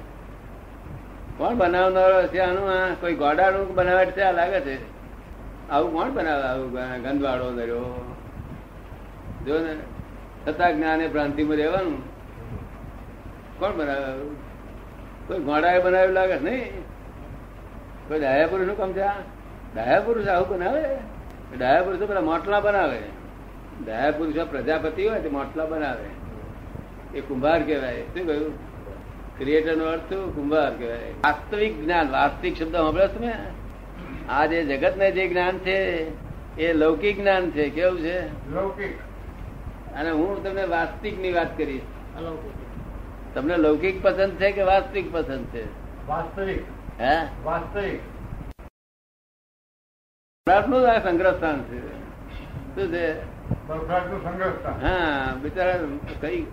કોણ 1.38 1.54
બનાવનારો 1.54 2.26
છે 2.26 2.38
આનું? 2.38 2.70
આ 2.70 2.94
કોઈ 2.94 3.14
ગોડાનું 3.14 3.74
બનાવટ 3.74 4.10
છે? 4.10 4.20
આ 4.20 4.32
લાગે 4.32 4.60
છે. 4.60 4.78
આવું 5.70 5.92
કોણ 5.92 6.10
બનાવે? 6.10 6.42
આવું 6.42 6.72
ગંદવાડો 7.02 7.52
દર્યો. 7.52 8.14
જો 9.46 9.58
ને. 9.58 9.76
છતાં 10.48 10.76
જ્ઞાને 10.76 11.08
ભ્રાંતિમાં 11.08 11.56
રહેવાનું. 11.56 12.20
કોણ 13.58 13.72
બનાવે? 13.72 14.34
કોઈ 15.26 15.38
ગોડાએ 15.38 15.82
બનાવ્યું 15.82 16.12
લાગે 16.12 16.38
નહીં? 16.38 16.80
કોઈ 18.08 18.20
ડાયા 18.20 18.46
પુરુષનું 18.46 18.76
કામ 18.76 18.92
છે 18.92 19.40
ડાયા 19.74 20.00
પુરુષ 20.00 20.26
આવું 20.26 20.48
બનાવે? 20.48 20.84
ડાયા 21.58 21.82
પુરુષો 21.82 22.06
પેલા 22.06 22.20
મોટલા 22.20 22.60
બનાવે. 22.60 22.98
ડાયા 23.86 24.10
પુરુષો 24.10 24.46
પ્રજાપતિ 24.46 25.06
હોય 25.06 25.20
તે 25.20 25.28
મોટલા 25.28 25.64
બનાવે. 25.64 27.18
એ 27.18 27.20
કુંભાર 27.20 27.62
કહેવાય. 27.62 28.02
શું 28.02 28.26
કહ્યું? 28.26 28.70
ક્રિએટર 29.38 29.76
નો 29.76 29.84
અર્થ 29.84 30.12
કુંભાર 30.12 30.76
કહેવાય. 30.76 30.98
વાસ્તવિક 30.98 31.84
જ્ઞાન, 31.84 32.10
વાસ્તવિક 32.10 32.56
શબ્દ 32.56 32.72
સાંભળ્યો 32.72 33.06
તમે? 33.06 33.32
આ 34.28 34.46
જે 34.46 34.64
જગત 34.64 34.96
ને 34.96 35.10
જે 35.10 35.28
જ્ઞાન 35.28 35.58
છે, 35.58 36.10
એ 36.56 36.72
લૌકિક 36.72 37.20
જ્ઞાન 37.20 37.50
છે. 37.50 37.70
કેવું 37.70 38.00
છે? 38.00 38.50
લૌકિક. 38.54 39.09
અને 39.94 40.10
હું 40.10 40.44
તમને 40.44 40.64
વાસ્તવિકની 40.64 41.32
વાત 41.32 41.58
કરીશ. 41.58 41.82
તમને 43.34 43.56
લૌકિક 43.56 44.02
પસંદ 44.02 44.32
છે 44.32 44.52
કે 44.52 44.62
વાસ્તવિક 44.62 45.12
પસંદ 45.12 45.46
છે? 45.46 45.64
વાસ્તવિક. 46.06 46.62
હે? 47.00 47.26
વાસ્તવિક. 47.44 48.00
નું 50.68 50.90
આ 50.90 50.98
સંગ્રહ 50.98 51.36
સ્થાન 51.36 51.62
છે. 51.62 52.00
શું 52.74 52.92
છે? 52.92 53.40
હા 54.82 55.34
બિચારા 55.42 55.74
કઈ 56.20 56.46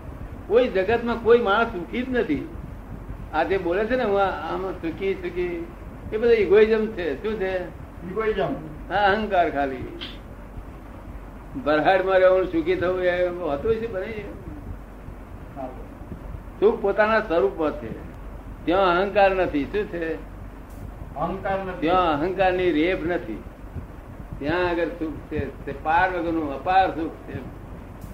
કોઈ 0.46 0.68
જગતમાં 0.68 1.22
કોઈ 1.22 1.38
માણસ 1.38 1.66
સુખી 1.66 2.02
જ 2.02 2.08
નથી. 2.08 2.48
આ 3.34 3.42
જે 3.42 3.58
બોલે 3.58 3.84
છે 3.84 3.96
ને 3.96 4.04
હું 4.04 4.22
આમ 4.22 4.72
સુખી 4.72 5.14
સુખી 5.14 5.66
એ 6.12 6.16
બધા 6.16 6.32
ઇગોઇઝમ 6.32 6.86
છે. 6.86 7.22
શું 7.22 7.34
છે? 7.34 7.64
ઇગોઇઝમ 8.08 8.54
હા 8.90 9.12
અહંકાર 9.12 9.50
ખાલી. 9.50 9.98
ભરહાડમાં 11.64 12.18
રહેવું 12.18 12.44
સુખી 12.44 12.76
થવું 12.76 13.02
એ 13.02 13.26
હતું 13.26 13.74
છે 13.74 13.86
બને 13.86 14.24
સુખ 16.60 16.80
પોતાના 16.80 17.20
સ્વરૂપમાં 17.20 17.82
છે. 17.82 18.08
ત્યાં 18.64 18.98
અહંકાર 18.98 19.30
નથી. 19.30 19.64
શું 19.64 19.84
છે? 19.84 20.14
અહંકાર 21.14 21.58
ત્યાં 21.80 22.12
અહંકારની 22.12 22.72
રેપ 22.72 23.06
નથી. 23.06 23.42
ત્યાં 24.38 24.68
આગળ 24.68 24.86
સુખ 24.86 25.32
છે. 25.32 25.66
તે 25.66 25.74
પાર 25.82 26.16
વગરનું 26.16 26.54
અપાર 26.54 26.90
સુખ 26.90 27.12
છે. 27.12 27.38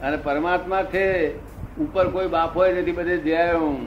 અને 0.01 0.17
પરમાત્મા 0.17 0.83
છે 0.83 1.39
ઉપર 1.79 2.11
કોઈ 2.11 2.27
બાપો 2.27 2.67
નથી 2.67 2.93
બધે 2.93 3.17
જ્યાં 3.17 3.61
હું 3.61 3.87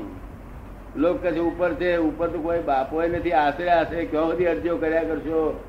લોક 0.96 1.22
કહે 1.22 1.32
છે 1.32 1.40
ઉપર 1.40 1.74
છે 1.74 1.98
ઉપર 1.98 2.28
તો 2.28 2.40
કોઈ 2.40 2.60
બાપો 2.60 3.02
નથી. 3.02 3.32
આશરે 3.32 3.70
આશરે 3.70 4.06
ક્યાં 4.06 4.28
બધી 4.28 4.46
અરજીઓ 4.46 4.78
કર્યા 4.78 5.04
કરશો? 5.04 5.64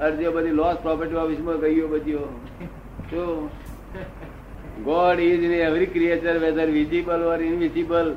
અરજીઓ 0.00 0.32
બધી 0.32 0.50
લોસ 0.50 0.76
પ્રોપર્ટી 0.76 1.14
ઓફિસમાં 1.14 1.58
ગઈઓ 1.58 1.88
બધીઓ. 1.88 2.40
શું 3.14 3.50
God 4.84 5.18
is 5.20 5.42
in 5.48 5.52
every 5.60 5.86
creature 5.86 6.36
whether 6.38 6.68
visible 6.76 7.20
or 7.32 7.40
invisible 7.42 8.08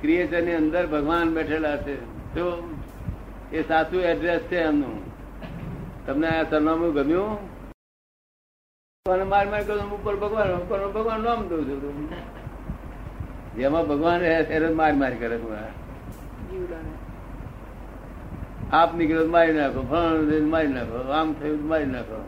ક્રિએચરની 0.00 0.54
અંદર 0.54 0.84
ભગવાન 0.86 1.34
બેઠેલા 1.34 1.76
છે. 1.76 1.96
તો 2.34 2.44
એ 3.52 3.60
સાચું 3.62 4.02
એડ્રેસ 4.02 4.42
છે 4.50 4.58
એમનું. 4.60 4.96
તમને 6.06 6.28
આ 6.28 6.44
સરનામું 6.50 6.92
ગમ્યું? 6.92 7.32
જેમાં 13.56 13.84
ભગવાન 13.88 14.20
રહે 14.20 14.68
માર 14.74 14.94
માર 15.02 15.14
કરે 15.20 15.38
આપ 18.72 18.90
નીકળ્યો 18.96 19.26
મારી 19.26 19.52
નાખો 19.52 19.80
ફળ 19.90 20.40
મારી 20.52 20.72
નાખો, 20.76 20.98
આમ 21.12 21.28
થયું 21.32 21.68
મારી 21.68 21.90
નાખો. 21.94 22.18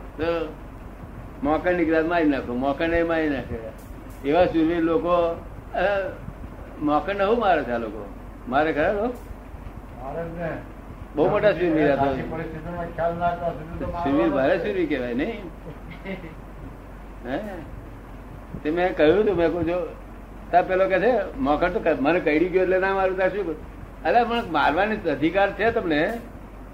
મોકર 1.42 1.72
નીકળ્યા 1.72 2.08
મારી 2.08 2.30
નાખો 2.30 2.52
મોકણ 2.56 2.94
મારી 3.06 3.30
નાખે. 3.30 3.56
એવા 4.24 4.46
સુરવીર 4.46 4.82
લોકો 4.82 5.14
મોકણ 6.80 7.20
શું 7.20 7.38
મારે 7.38 7.62
છે 7.64 7.72
આ 7.72 7.78
લોકો? 7.78 8.02
મારે 8.48 8.70
ખરા 8.72 8.92
બહુ 11.16 11.24
મોટા 11.28 11.52
સુરવીર 11.52 11.88
હતા. 11.90 12.12
સુરવીર 14.02 14.30
ભારે 14.30 14.56
સુરવીર 14.58 14.86
કહેવાય 14.88 15.14
નહીં? 15.14 15.44
હે? 17.26 17.38
તે 18.62 18.70
મેં 18.70 18.94
કહ્યું 18.94 19.18
હતું 19.18 19.36
મેં 19.36 19.50
કહું 19.52 19.64
જો 19.66 19.78
તા 20.50 20.62
પેલો 20.62 20.84
કે 20.88 20.98
છે 21.00 21.10
મોકણ 21.38 21.72
તો 21.74 21.80
મને 22.00 22.20
કઈ 22.20 22.48
ગયો 22.50 22.62
એટલે 22.62 22.78
ના 22.78 22.94
મારું 22.94 23.16
ત્યાં 23.16 23.32
શું 23.32 23.56
અરે 24.04 24.24
પણ 24.24 24.50
મારવાની 24.50 25.10
અધિકાર 25.10 25.48
છે 25.58 25.66
તમને. 25.72 26.00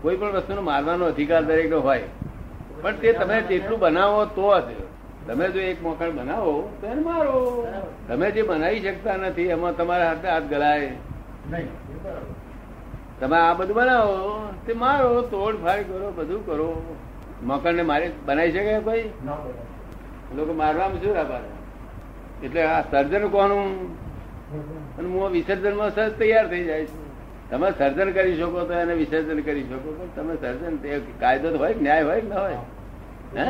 કોઈ 0.02 0.16
પણ 0.16 0.36
વસ્તુનો 0.36 0.62
મારવાનો 0.62 1.04
અધિકાર 1.06 1.42
દરેક 1.44 1.72
હોય. 1.80 2.06
પણ 2.80 2.96
તે 2.96 3.12
તમે 3.12 3.36
જેટલું 3.40 3.78
બનાવો 3.78 4.24
તો 4.24 4.48
જ. 4.60 4.70
તમે 5.26 5.48
જો 5.48 5.60
એક 5.60 5.82
મોકળ 5.82 6.10
બનાવો 6.10 6.54
તો 6.80 6.86
એને 6.86 7.02
મારો. 7.02 7.66
તમે 8.08 8.30
જે 8.30 8.42
બનાવી 8.42 8.80
શકતા 8.80 9.16
નથી 9.16 9.48
એમાં 9.48 9.76
તમારા 9.76 10.08
હાથે 10.08 10.28
હાથ 10.28 10.46
બરાબર. 12.02 12.26
તમે 13.20 13.36
આ 13.36 13.54
બધું 13.54 13.76
બનાવો 13.76 14.16
તે 14.66 14.72
મારો 14.72 15.22
તોડ 15.22 15.56
ફાડ 15.64 15.82
કરો 15.82 16.12
બધું 16.16 16.46
કરો. 16.46 16.68
મકર 17.42 17.72
ને 17.72 17.82
મારી 17.82 18.10
બનાવી 18.26 18.52
શકે 18.52 18.78
કોઈ. 18.78 19.04
લોકો 20.36 20.52
મારવામાં 20.52 21.02
શું 21.02 21.14
રાપારે 21.14 21.50
એટલે 22.44 22.62
આ 22.62 22.82
સર્જન 22.90 23.28
કોનું? 23.28 23.72
અને 24.98 25.08
હું 25.08 25.30
વિસર્જનમાં 25.30 25.94
સર્જ 25.94 26.12
તૈયાર 26.18 26.46
થઈ 26.48 26.64
જાય 26.64 26.84
છું. 26.84 27.01
તમે 27.52 27.68
સર્જન 27.72 28.12
કરી 28.12 28.36
શકો 28.36 28.60
તો 28.64 28.74
એને 28.74 28.94
વિસર્જન 28.94 29.40
કરી 29.42 29.64
શકો 29.64 29.88
પણ 29.90 30.12
તમે 30.16 30.34
સર્જન 30.42 30.74
તે 30.82 30.90
કાયદો 31.20 31.48
તો 31.50 31.58
હોય 31.58 31.74
ન્યાય 31.80 32.04
હોય 32.04 32.20
કે 32.20 32.28
ના 32.28 32.40
હોય? 32.40 32.60
હે. 33.34 33.44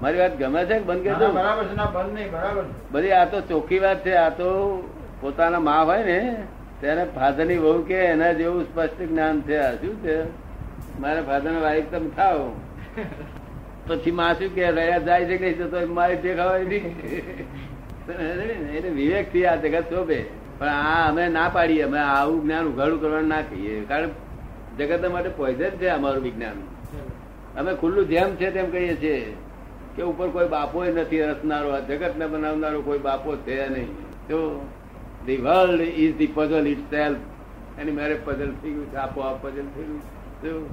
મારી 0.00 0.18
વાત 0.18 0.34
ગમે 0.36 0.60
છે 0.66 0.76
બંધ 0.80 1.04
કરી 1.04 1.18
દઉં? 1.20 1.32
બરાબર 1.34 1.64
છે 1.68 1.74
બંધ 1.88 2.12
નહીં 2.14 2.30
બરાબર 2.32 2.64
બધી 2.92 3.12
આ 3.12 3.26
તો 3.26 3.38
ચોખ્ખી 3.50 3.80
વાત 3.80 4.02
છે 4.02 4.12
આ 4.16 4.30
તો 4.32 4.48
પોતાના 5.20 5.60
માં 5.60 5.86
હોય 5.86 6.04
ને 6.04 6.18
તેને 6.80 7.02
ફાધરની 7.14 7.60
વહુ 7.60 7.74
કે 7.86 7.98
એના 8.06 8.32
જેવું 8.34 8.64
સ્પષ્ટ 8.64 9.00
જ્ઞાન 9.04 9.36
છે. 9.46 9.56
આ 9.60 9.72
શું 9.80 9.96
છે? 10.02 10.16
મારા 10.98 11.24
ફાધર 11.24 11.54
વાઈફ 11.62 11.88
તમે 11.90 12.10
થાવ 12.16 12.38
પછી 13.88 14.12
માં 14.12 14.36
શું 14.36 14.50
કે 14.54 14.70
રહ્યા 14.72 15.00
જાય 15.06 15.24
છે 15.26 15.36
કે 15.38 15.46
નહીં? 15.46 15.70
તો 15.70 15.86
મારી 15.94 16.20
દેખાવાય 16.20 16.64
નહીં 16.64 16.84
એટલે 18.74 18.90
વિવેકથી 18.92 19.46
આ 19.46 19.56
જગત 19.58 19.88
શોભે. 19.90 20.20
પણ 20.62 20.68
આ 20.68 21.08
અમે 21.10 21.28
ના 21.28 21.48
પાડીએ, 21.48 21.82
અમે 21.82 21.98
આવું 21.98 22.42
જ્ઞાન 22.44 22.64
ઉઘાડું 22.64 23.00
કરવાનું 23.00 23.28
ના 23.28 23.40
કહીએ. 23.42 23.84
કારણ 23.84 24.08
જગત 24.78 25.10
માટે 25.10 25.28
પોઈઝન 25.28 25.70
છે 25.70 25.88
અમારું 25.88 26.22
વિજ્ઞાન. 26.22 26.58
અમે 27.58 27.72
ખુલ્લું 27.74 28.08
જેમ 28.08 28.34
છે 28.34 28.50
તેમ 28.50 28.70
કહીએ 28.70 28.94
છીએ 28.96 29.36
કે 29.96 30.02
ઉપર 30.02 30.28
કોઈ 30.28 30.48
બાપો 30.48 30.84
નથી 30.84 31.22
રચનારો 31.22 31.68
આ 31.68 31.80
જગત 31.80 32.16
ને 32.18 32.26
બનાવનારો 32.26 32.82
કોઈ 32.82 32.98
બાપો 32.98 33.36
છે 33.36 33.68
નહીં. 33.68 33.90
તો 34.28 34.68
the 35.26 35.36
world 35.36 35.80
is 35.80 36.14
the 36.16 36.26
puzzle 36.26 36.66
itself 36.90 37.80
any 37.80 37.90
mere 37.90 38.14
puzzle 38.24 38.52
થઈ 38.62 38.70
ગયું 38.70 38.86
છે, 38.90 38.96
આપોઆપ 38.96 39.42
પઝલ 39.42 39.66
થઈ 39.74 39.88
ગયું 40.42 40.68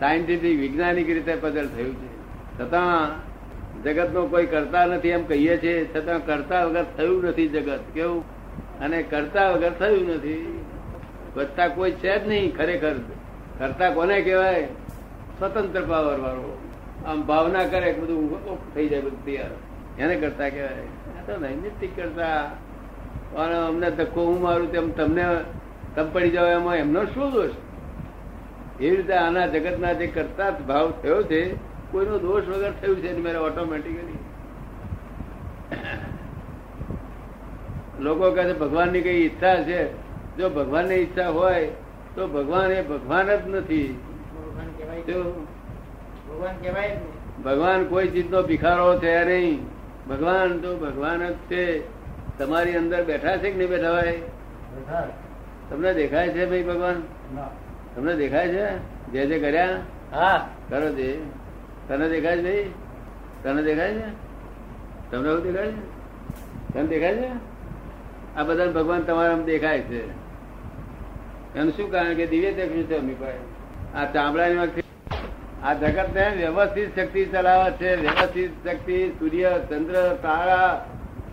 સાયન્ટિફિક, 0.00 0.60
વૈજ્ઞાનિક 0.60 1.08
રીતે 1.08 1.34
પઝલ 1.34 1.66
થયું 1.66 1.96
છે. 2.02 2.10
છતાં 2.58 3.82
જગતનો 3.82 4.26
કોઈ 4.26 4.46
કરતા 4.46 4.84
નથી 4.86 5.08
એમ 5.08 5.24
કહીએ 5.24 5.56
છીએ. 5.62 5.88
છતાં 5.96 6.26
કરતા 6.26 6.64
વગર 6.64 6.86
થયું 6.96 7.24
નથી 7.24 7.48
જગત. 7.48 7.80
કેવું? 7.94 8.39
અને 8.80 9.02
કરતા 9.02 9.50
વગર 9.50 9.70
થયું 9.70 10.08
નથી. 10.08 10.64
વધતા 11.36 11.68
કોઈ 11.68 11.92
છે 11.92 12.24
જ 12.24 12.28
નહીં, 12.28 12.56
ખરેખર. 12.56 12.94
કરતા 13.58 13.90
કોને 13.90 14.20
કહેવાય? 14.20 14.64
સ્વતંત્ર 15.38 15.82
પાવર 15.82 16.18
વાળો. 16.20 16.58
આમ 17.06 17.22
ભાવના 17.22 17.64
કરે 17.64 17.92
બધું 17.92 18.74
થઈ 18.74 18.88
જાય 18.88 19.00
બધું 19.00 19.24
તૈયાર. 19.24 19.52
એને 19.98 20.14
કરતા 20.16 20.48
કહેવાય. 20.48 21.26
તો 21.26 21.36
નૈમિતિક 21.40 21.96
કરતા. 21.96 22.50
પણ 23.32 23.54
અમને 23.68 23.90
ધક્કો 23.90 24.24
હું 24.24 24.40
મારું 24.40 24.72
તેમ 24.72 24.90
તમને 24.90 25.24
તમ 25.96 26.06
પડી 26.12 26.30
જાવ 26.30 26.46
એમાં 26.46 26.76
એમનો 26.76 27.04
શું 27.04 27.32
દોષ? 27.32 27.50
એવી 28.80 28.96
રીતે 28.96 29.12
આના 29.12 29.46
જગતના 29.46 29.92
જે 29.92 30.06
કરતા 30.06 30.50
ભાવ 30.50 30.90
થયો 31.02 31.22
છે, 31.22 31.40
કોઈનો 31.92 32.18
દોષ 32.18 32.48
વગર 32.48 32.72
થયું 32.72 32.96
છે 32.96 33.16
મેરે 33.16 33.38
ઓટોમેટિકલી 33.38 34.18
લોકો 38.00 38.30
કહે 38.30 38.44
છે, 38.44 38.58
ભગવાનની 38.58 39.00
કઈ 39.00 39.26
ઈચ્છા 39.26 39.54
છે? 39.62 39.92
જો 40.36 40.50
ભગવાનની 40.50 40.94
ઈચ્છા 40.94 41.28
હોય, 41.28 41.66
તો 42.14 42.26
ભગવાન 42.26 42.70
એ 42.70 42.82
ભગવાન 42.82 43.26
જ 43.36 43.48
નથી. 43.48 43.98
ભગવાન 47.44 47.84
કોઈ 47.84 48.08
ચીજનો 48.08 48.42
ભિખારો 48.42 48.98
છે 48.98 49.24
નહીં. 49.24 49.66
ભગવાન 50.08 50.58
તો 50.58 50.76
ભગવાન 50.76 51.28
જ 51.28 51.34
છે. 51.50 51.64
તમારી 52.38 52.76
અંદર 52.76 53.04
બેઠા 53.04 53.36
છે 53.36 53.50
કે 53.50 53.58
નહીં 53.58 53.68
બેઠા 53.68 53.90
હોય 53.90 54.12
તમને 55.70 55.94
દેખાય 55.94 56.28
છે 56.28 56.46
ભાઈ 56.46 56.62
ભગવાન? 56.62 57.02
તમને 57.96 58.14
દેખાય 58.16 58.48
છે? 58.48 58.66
જે 59.12 59.26
જે 59.26 59.38
કર્યા? 59.38 59.76
હા 60.12 60.48
કરો 60.68 60.88
જે. 60.94 61.20
તને 61.88 62.08
દેખાય 62.08 62.36
છે 62.36 62.42
ભાઈ? 62.42 62.70
તને 63.42 63.62
દેખાય 63.62 63.92
છે? 63.94 64.08
તમને 65.10 65.28
એવું 65.28 65.42
દેખાય 65.42 65.66
છે? 65.66 66.72
તને 66.72 66.86
દેખાય 66.86 67.14
છે? 67.14 67.49
આ 68.36 68.42
બધા 68.42 68.66
ભગવાન 68.66 69.00
તમારા 69.00 69.34
દેખાય 69.34 69.80
છે. 69.80 70.10
એનું 71.58 71.72
શું 71.72 71.90
કારણ 71.90 72.14
કે 72.14 72.26
દિવ્ય 72.26 72.52
ચક્ષુ 72.52 72.82
છે 72.82 72.96
અમી 72.96 73.14
પાસે? 73.14 73.96
આ 73.96 74.12
ચામડાની 74.12 74.56
વખતે 74.56 74.82
આ 75.62 75.74
જગત 75.74 76.06
ને 76.14 76.28
વ્યવસ્થિત 76.36 76.96
શક્તિ 76.96 77.24
ચલાવે 77.24 77.70
છે. 77.70 77.96
વ્યવસ્થિત 77.96 78.68
શક્તિ, 78.68 79.08
સૂર્ય, 79.18 79.60
ચંદ્ર, 79.70 80.18
તારા, 80.22 80.88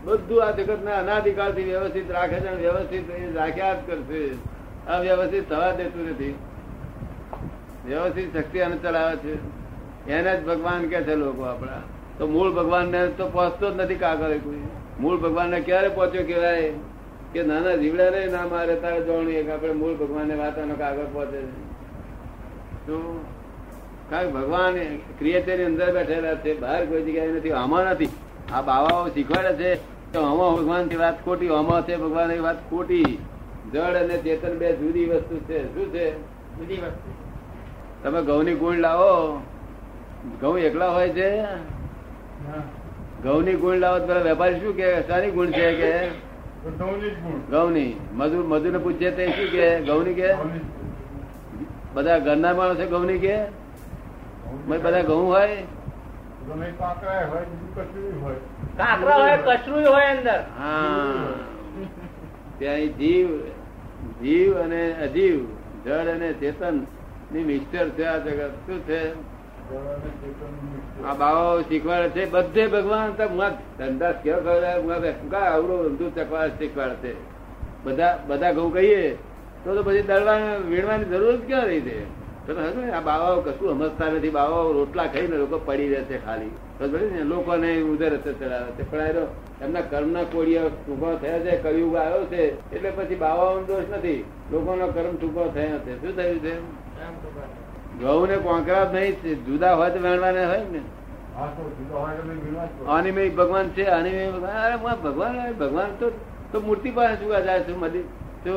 બધું 0.05 0.43
આ 0.43 0.51
જગત 0.51 0.83
ને 0.83 0.91
અનાધિકાળથી 0.91 1.63
વ્યવસ્થિત 1.63 2.11
રાખે 2.11 2.39
છે 2.39 2.55
વ્યવસ્થિત 2.55 3.35
રાખ્યા 3.35 3.73
જ 3.73 3.77
કરશે. 3.87 4.29
અવ્યવસ્થિત 4.91 5.49
થવા 5.49 5.71
દેતું 5.71 6.09
નથી. 6.09 6.35
વ્યવસ્થિત 7.85 8.37
શક્તિ 8.37 8.59
અને 8.59 8.77
ચલાવે 8.77 9.15
છે. 9.15 9.33
એને 10.11 10.37
જ 10.37 10.45
ભગવાન 10.45 10.87
કે 10.87 11.03
છે 11.03 11.15
લોકો 11.15 11.41
આપણા. 11.41 11.81
તો 12.17 12.27
મૂળ 12.27 12.51
ભગવાન 12.51 12.87
ને 12.87 13.07
તો 13.07 13.29
પહોંચતો 13.29 13.71
જ 13.71 13.75
નથી 13.75 13.95
કાગળ 13.95 14.31
કોઈ. 14.31 14.59
મૂળ 15.01 15.17
ભગવાન 15.17 15.49
ને 15.49 15.59
ક્યારે 15.59 15.89
પહોંચ્યો 15.89 16.23
કેવાય 16.23 16.71
કે 17.33 17.43
નાના 17.43 17.75
જીવડા 17.75 18.09
રે 18.09 18.25
ના 18.25 18.47
મારે 18.47 18.75
તારે 18.75 19.01
જોવાનું 19.01 19.31
એક 19.31 19.49
આપણે 19.49 19.73
મૂળ 19.73 19.93
ભગવાન 19.93 20.27
ને 20.27 20.35
વાતાનો 20.35 20.75
કાગળ 20.75 21.05
પહોંચે 21.13 21.41
છે. 21.41 21.67
તો 22.87 23.25
કારણ 24.09 24.31
ભગવાન 24.31 24.75
ક્રિએટરની 25.19 25.63
અંદર 25.63 25.93
બેઠેલા 25.93 26.35
છે 26.35 26.59
બહાર 26.59 26.85
કોઈ 26.85 27.01
જગ્યાએ 27.01 27.31
નથી 27.31 27.51
આમાં 27.51 27.85
નથી. 27.85 28.09
આ 28.53 28.61
બાવાઓ 28.61 29.07
શીખવાડે 29.07 29.53
છે 29.53 29.75
તો 30.13 30.21
આમાં 30.21 30.55
ભગવાનની 30.55 30.95
વાત 30.95 31.25
ખોટી 31.25 31.49
આમાં 31.49 31.87
છે 31.87 31.97
ભગવાનની 31.97 32.39
વાત 32.39 32.69
ખોટી. 32.69 33.19
જળ 33.73 33.95
અને 33.95 34.17
ચેતન 34.17 34.57
બે 34.57 34.75
જુદી 34.75 35.05
વસ્તુ 35.05 35.39
છે. 35.39 35.73
શું 35.73 35.93
છે? 35.93 36.17
બીજી 36.59 36.77
વસ્તુ. 36.77 37.09
તમે 38.03 38.21
ઘઉં 38.21 38.45
ની 38.45 38.55
ગુણ 38.55 38.77
લાવો. 38.77 39.41
ઘઉં 40.41 40.57
એકલા 40.59 40.89
હોય 40.89 41.09
છે? 41.09 41.45
ઘઉં 43.23 43.45
ની 43.45 43.55
ગુણ 43.55 43.79
લાવો 43.79 44.07
પેલા 44.07 44.23
વેપારી 44.23 44.59
શું 44.59 44.75
કે 44.75 44.87
સારી 45.07 45.31
ગુણ 45.31 45.51
છે 45.51 45.67
કે? 45.73 45.91
ઘઉંની 47.51 47.91
મજૂર 48.13 48.43
મજૂર 48.45 48.71
ને 48.71 48.79
પૂછે 48.79 49.11
તે 49.11 49.23
શું 49.31 49.49
કે 49.51 49.65
ઘઉંની 49.81 50.13
કે 50.13 50.29
બધા 51.95 52.19
ઘરના 52.19 52.53
માણસો 52.53 52.85
ઘઉંની 52.87 53.19
કે 53.19 53.35
બધા 54.67 55.03
ઘઉં 55.03 55.25
હોય? 55.25 55.57
કાંકરા 58.77 59.17
હોય 59.17 59.37
કચરું 59.37 59.85
હોય 59.85 60.09
અંદર. 60.09 60.39
હા. 60.59 61.27
ત્યાં 62.59 62.93
જીવ 62.99 63.29
જીવ 64.21 64.61
અને 64.61 64.81
અજીવ 65.03 65.39
જળ 65.85 66.07
અને 66.09 66.29
ચેતનની 66.33 67.43
મિક્સચર 67.43 67.87
છે 67.89 68.03
આ 68.07 68.19
જગત. 68.19 68.51
શું 68.67 68.79
છે? 68.87 69.01
આ 71.07 71.13
બાવાઓ 71.13 71.61
શીખવાડે 71.61 72.09
છે. 72.09 72.29
બધે 72.29 72.67
ભગવાન 72.67 73.11
ધંધા 73.77 74.11
કેવા 74.11 75.39
અવરો 75.39 75.89
ધંધુ 75.89 76.09
ચકવા 76.09 76.47
શીખવાડે 76.47 76.95
છે? 76.95 77.15
બધા 77.83 78.23
બધા 78.27 78.51
ઘઉં 78.51 78.73
કહીએ, 78.73 79.15
તો 79.65 79.83
પછી 79.83 80.01
દળવા 80.01 80.37
વીણવાની 80.67 81.03
જરૂર 81.03 81.35
જ 81.35 81.47
ક્યાં 81.47 81.65
રહી 81.65 81.81
છે? 81.81 82.17
આ 82.91 83.01
બાવાઓ 83.01 83.41
કશું 83.41 83.69
સમજતા 83.69 84.05
નથી. 84.05 84.29
બાવાઓ 84.29 84.71
રોટલા 84.71 85.07
ખાઈને 85.07 85.37
લોકો 85.37 85.57
પડી 85.65 85.89
રહે 85.89 86.01
છે 86.01 86.25
ખાલી. 86.25 86.51
ને, 87.11 87.23
લોકોને 87.23 87.81
ઉધર 87.81 88.13
રસ્તે 88.13 88.33
ચડાવે 88.33 88.71
છે. 88.71 88.91
પણ 88.91 88.97
એમના 89.61 89.81
કર્મના 89.81 90.23
કોડિયા 90.23 90.67
ટૂંકો 90.67 91.17
થયા 91.21 91.39
છે, 91.39 91.57
કળિયુગ 91.57 91.95
આવ્યો 91.95 92.25
છે, 92.25 92.71
એટલે 92.75 92.89
પછી 92.89 93.15
બાવાઓનો 93.15 93.63
દોષ 93.63 93.83
નથી. 93.91 94.23
લોકોનો 94.51 94.87
કર્મ 94.87 95.15
ટૂંકો 95.15 95.51
થયા 95.53 95.77
છે. 95.77 96.01
શું 96.01 96.15
થયું 96.15 96.39
છે? 96.39 97.56
ઘઉં 98.01 98.27
ને 98.27 98.37
કોંકરા 98.37 98.91
નહીં 98.93 99.45
જુદા 99.45 99.73
હોય 99.73 99.89
તો 99.89 99.99
વેણવાને 99.99 100.45
હોય 100.45 100.65
ને. 100.71 100.81
અનિમય 102.87 103.29
ભગવાન 103.29 103.69
છે 103.69 103.83
અનિમય 103.85 104.31
ભગવાન 104.31 104.55
અરે 104.65 104.77
ભગવાન 105.03 105.53
ભગવાન 105.53 105.89
તો 105.99 106.11
તો 106.51 106.59
મૂર્તિ 106.59 106.89
પાસે 106.91 107.15
શું 107.15 107.43
જાય 107.43 107.59
છે 107.59 107.73
મધી? 107.75 108.03
તો 108.45 108.53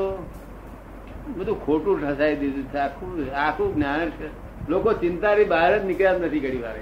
બધું 1.36 1.56
ખોટું 1.66 1.96
ઠસાઈ 2.00 2.36
દીધું 2.36 2.64
છે 2.64 2.78
આખું 2.78 3.10
આખું 3.36 3.74
જ્ઞાન 3.74 4.10
છે. 4.10 4.28
લોકો 4.68 4.92
ચિંતાની 4.92 5.44
બહાર 5.44 5.78
જ 5.78 5.84
નીકળ્યા 5.84 6.14
જ 6.14 6.24
નથી 6.24 6.40
ઘડી 6.40 6.62
વાર 6.62 6.76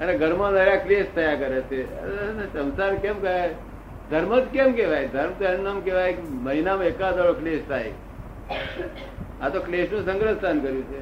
અને 0.00 0.12
ઘરમાં 0.18 0.52
નયા 0.52 0.76
ક્લેશ 0.76 1.06
થયા 1.14 1.34
કરે 1.34 1.60
છે. 1.60 1.80
સંસાર 2.52 2.94
કેમ 2.94 3.16
કહેવાય? 3.20 3.54
ધર્મ 4.10 4.32
જ 4.40 4.42
કેમ 4.42 4.72
કહેવાય? 4.72 5.08
ધર્મ 5.08 5.32
તો 5.38 5.44
એનું 5.44 5.64
નામ 5.64 5.80
કહેવાય 5.80 6.16
મહિનામાં 6.42 6.84
એકાદ 6.84 7.20
ક્લેશ 7.38 7.62
થાય. 7.68 7.92
આ 9.42 9.48
તો 9.48 9.60
ક્લેશનું 9.60 10.04
સંગ્રહ 10.06 10.34
સ્થાન 10.34 10.60
કર્યું 10.60 10.82
છે. 10.82 11.00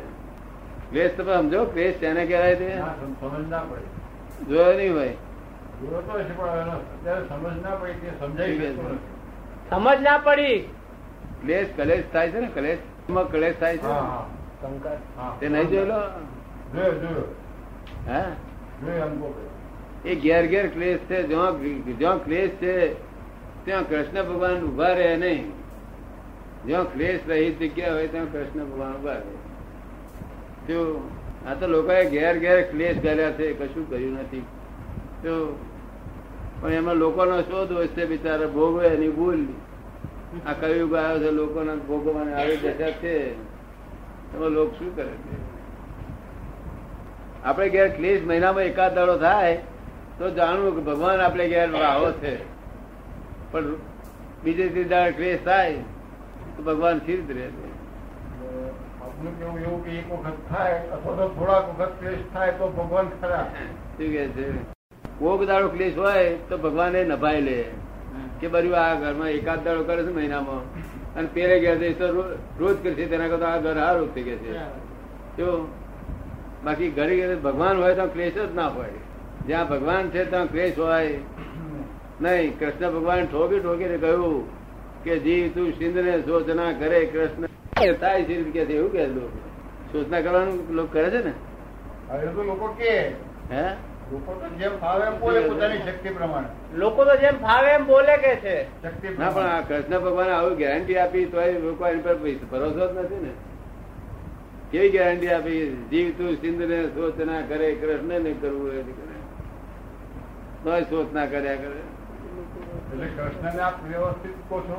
ક્લેશ 0.90 1.12
તમે 1.16 1.32
સમજો 1.38 1.60
ક્લેશ 1.64 1.96
તેને 2.00 2.22
કહેવાય 2.26 2.56
છે 2.56 2.68
જોયો 4.48 4.72
નહીં 4.78 4.92
હોય. 4.92 5.14
સમજ 9.70 9.98
ના 10.02 10.18
પડી 10.18 10.58
ક્લેશ 11.42 11.68
કલેશ 11.76 12.06
થાય 12.12 12.30
છે 12.30 12.40
ને 12.40 12.48
કલેશ. 12.48 12.82
માં 13.08 13.26
કલેશ 13.30 13.56
થાય 13.60 13.78
છે? 13.78 13.88
તે 15.40 15.48
નહીં 15.48 15.68
જોયેલો? 15.70 16.00
એ 20.04 20.14
ઘેર 20.16 20.44
ઘેર 20.46 20.66
ક્લેશ 20.68 21.02
છે 21.08 21.18
જ્યાં 21.22 21.54
જ્યાં 21.98 22.24
ક્લેશ 22.24 22.54
છે 22.60 22.74
ત્યાં 23.64 23.88
કૃષ્ણ 23.88 24.22
ભગવાન 24.22 24.58
ઊભા 24.62 24.94
રહે 24.94 25.16
નહીં. 25.16 25.44
જ્યાં 26.66 26.92
ક્લેશ 26.92 27.22
રહી 27.28 27.50
જગ્યા 27.60 27.92
હોય 27.92 28.08
ત્યાં 28.08 28.32
કૃષ્ણ 28.32 28.64
ભગવાન 28.70 28.92
ઊભા 28.94 29.14
રહે. 29.14 29.34
તો 30.66 31.10
આ 31.46 31.54
તો 31.54 31.66
લોકોએ 31.66 32.10
ઘેર 32.10 32.38
ઘેર 32.38 32.70
ક્લેશ 32.70 32.98
કર્યા 33.02 33.30
છે, 33.30 33.52
કશું 33.52 33.90
કર્યું 33.90 34.12
નથી. 34.12 34.40
તો 35.22 35.58
પણ 36.60 36.72
એમાં 36.72 36.94
લોકોનો 36.94 37.42
શોધ 37.42 37.68
દોષ 37.68 37.86
છે 37.86 38.06
બિચારા, 38.06 38.46
ભોગવે 38.46 38.88
એની 38.88 39.08
ભૂલ. 39.08 39.44
આ 40.46 40.52
કયું 40.52 40.98
આવ્યો 40.98 41.18
છે, 41.18 41.30
લોકોના 41.30 41.74
ભોગવવાની 41.74 42.32
આવી 42.32 42.56
દશા 42.56 42.90
છે. 42.90 43.32
એમાં 44.36 44.48
લોકો 44.48 44.74
શું 44.78 44.96
કરે 44.96 45.08
છે? 45.08 45.36
આપણે 47.44 47.68
ઘેર 47.68 47.88
ક્લેશ 47.88 48.22
મહિનામાં 48.22 48.62
એકાદ 48.62 48.94
દાડો 48.94 49.18
થાય, 49.18 49.56
તો 50.18 50.30
જાણવું 50.30 50.76
કે 50.76 50.82
ભગવાન 50.82 51.20
આપણે 51.20 51.48
ઘેર 51.48 51.70
રાહો 51.70 52.12
છે. 52.12 52.36
પણ 53.52 53.64
બીજે 54.44 54.68
ત્રીજા 54.68 55.10
ક્લેશ 55.10 55.38
થાય, 55.44 55.74
તો 56.56 56.62
ભગવાન 56.62 56.98
સ્થિર 56.98 57.18
રહે 57.28 57.46
છે 57.46 57.65
કેવું 59.16 59.58
એવું 59.60 59.84
કે 59.84 59.90
એક 59.98 60.08
વખત 60.12 60.38
થાય 60.50 60.76
અથવા 60.94 61.16
તો 61.18 61.26
થોડાક 61.36 61.64
વખત 61.70 61.92
ક્લેશ 62.00 62.24
થાય 62.34 62.52
તો 62.58 62.66
ભગવાન 62.78 63.06
ખરા 63.20 63.44
શું 63.96 64.10
કે 64.14 64.24
છે. 64.34 64.46
કોક 65.18 65.40
દાડો 65.50 65.68
ક્લેશ 65.76 65.96
હોય 66.02 66.34
તો 66.48 66.58
ભગવાન 66.64 66.98
નભાઈ 67.12 67.40
લે. 67.48 67.58
કે 68.40 68.46
બર્યું 68.48 68.78
આ 68.82 69.00
ઘરમાં 69.02 69.30
એકાદ 69.38 69.64
દાડો 69.64 69.82
કરે 69.88 70.02
છે 70.02 70.12
મહિનામાં. 70.18 70.62
અને 71.16 71.28
પેરે 71.34 71.56
ગયા 71.60 71.80
છે 72.00 72.06
રોજ 72.60 72.76
કરશે 72.82 73.04
તેના 73.14 73.30
કરતા 73.32 73.54
આ 73.54 73.64
ઘર 73.64 73.78
હારું 73.84 74.14
થઈ 74.14 74.26
ગયા 74.28 74.42
છે. 74.44 74.52
જો 75.38 75.48
બાકી 76.64 76.90
ઘરે 77.00 77.34
ભગવાન 77.48 77.76
હોય 77.82 77.94
તો 77.94 78.06
ક્લેશ 78.14 78.38
જ 78.42 78.54
ના 78.54 78.68
હોય 78.76 79.00
જ્યાં 79.46 79.68
ભગવાન 79.68 80.04
છે, 80.10 80.22
ત્યાં 80.30 80.48
ક્લેશ 80.52 80.78
હોય. 80.78 81.18
નહીં, 82.20 82.58
કૃષ્ણ 82.58 82.90
ભગવાન 82.96 83.26
ઠોકી 83.32 83.60
ઠોકીને 83.60 83.98
કહ્યું 84.04 84.38
કે 85.04 85.18
જીવ 85.24 85.44
તું 85.54 85.68
સિંધને 85.78 86.14
શોચના 86.26 86.72
કરે, 86.80 87.00
કૃષ્ણ 87.12 87.55
થાય 87.76 88.24
છે 88.24 88.42
કે 88.44 88.64
છે 88.64 88.74
એવું 88.74 88.90
કે 88.90 89.06
લોકો. 89.08 89.38
શોચના 89.90 90.22
કરવાનું 90.22 90.56
લોકો 90.70 90.90
કરે 90.90 91.10
છે 91.10 91.20
ને? 91.20 91.32
હવે 92.08 92.28
તો 92.28 92.42
લોકો 92.42 92.68
કે. 92.74 92.94
હે? 93.50 93.64
લોકો 94.10 94.32
તો 94.34 94.48
જેમ 94.54 94.78
ફાવે 94.78 95.04
એમ 95.04 95.18
બોલે 95.18 95.40
પોતાની 95.42 95.80
શક્તિ 95.80 96.10
પ્રમાણે. 96.10 96.48
લોકો 96.74 97.04
તો 97.04 97.16
જેમ 97.16 97.38
ફાવે 97.38 97.68
એમ 97.70 97.84
બોલે 97.86 98.14
કે 98.18 98.32
છે. 98.38 98.56
શક્તિ 98.82 99.08
ના 99.16 99.30
પણ 99.30 99.48
આ 99.48 99.62
કૃષ્ણ 99.62 99.98
ભગવાન 100.00 100.30
આવું 100.30 100.56
ગેરંટી 100.56 100.98
આપી 100.98 101.26
તો 101.26 101.36
લોકો 101.64 101.82
એની 101.86 102.04
પર 102.04 102.16
ભરોસો 102.50 102.84
જ 102.86 102.96
નથી 102.96 103.20
ને. 103.20 103.32
કેવી 104.70 104.90
ગેરંટી 104.90 105.30
આપી? 105.30 105.60
જીવ 105.90 106.08
તું 106.16 106.36
સિંધ 106.36 106.62
ને 106.64 106.78
સોચ 106.94 107.16
ના 107.24 107.42
કરે 107.44 107.68
કૃષ્ણ 107.76 108.22
ને 108.22 108.32
કરવું 108.36 108.72
એ 108.72 108.82
કરે 108.90 109.16
તોય 110.62 110.84
સોચ 110.86 111.08
ના 111.12 111.26
કર્યા 111.26 111.58
કરે. 111.58 111.82
એટલે 112.82 113.08
કૃષ્ણને 113.08 113.62
આપ 113.62 113.76
વ્યવસ્થિત 113.84 114.36
કહો 114.48 114.60
છો. 114.62 114.78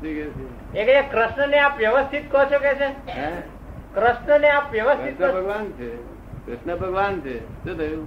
શું 0.00 0.14
કે 0.14 0.24
છે? 0.72 0.80
એ 0.80 0.84
કે 0.86 1.08
કૃષ્ણ 1.08 1.48
ને 1.48 1.58
આપ 1.58 1.76
વ્યવસ્થિત 1.78 2.30
કહો 2.30 2.44
છો 2.44 2.58
કે 2.58 2.72
છે 2.74 2.88
હે 3.08 3.30
કૃષ્ણ 3.94 4.40
ને 4.40 4.50
આપ 4.50 4.72
વ્યવસ્થિત 4.72 5.14
કૃષ્ણ 5.14 5.26
કહો- 5.26 5.34
ભગવાન 5.36 5.66
છે 5.74 5.88
કૃષ્ણ 6.46 6.76
ભગવાન 6.78 7.22
છે 7.22 7.34
શું 7.62 7.76
થયું 7.76 8.06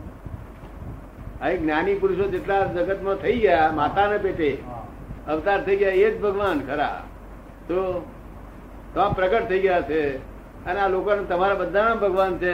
આ 1.42 1.50
એક 1.50 1.60
જ્ઞાની 1.60 1.96
પુરુષો 1.96 2.30
જેટલા 2.30 2.66
જગતમાં 2.76 3.18
થઈ 3.20 3.40
ગયા 3.40 3.72
માતાને 3.74 4.20
પેટે 4.20 4.50
હા. 4.64 4.84
અવતાર 5.28 5.60
થઈ 5.62 5.78
ગયા 5.78 5.96
એ 5.98 6.12
જ 6.12 6.20
ભગવાન 6.20 6.60
ખરા 6.62 7.02
તો 7.68 7.80
તો 8.94 9.02
આ 9.02 9.14
પ્રગટ 9.14 9.48
થઈ 9.48 9.62
ગયા 9.62 9.82
છે 9.84 10.02
અને 10.66 10.80
આ 10.80 10.88
લોકો 10.90 11.16
તમારા 11.26 11.56
બધાના 11.58 11.96
ભગવાન 11.98 12.40
છે 12.40 12.54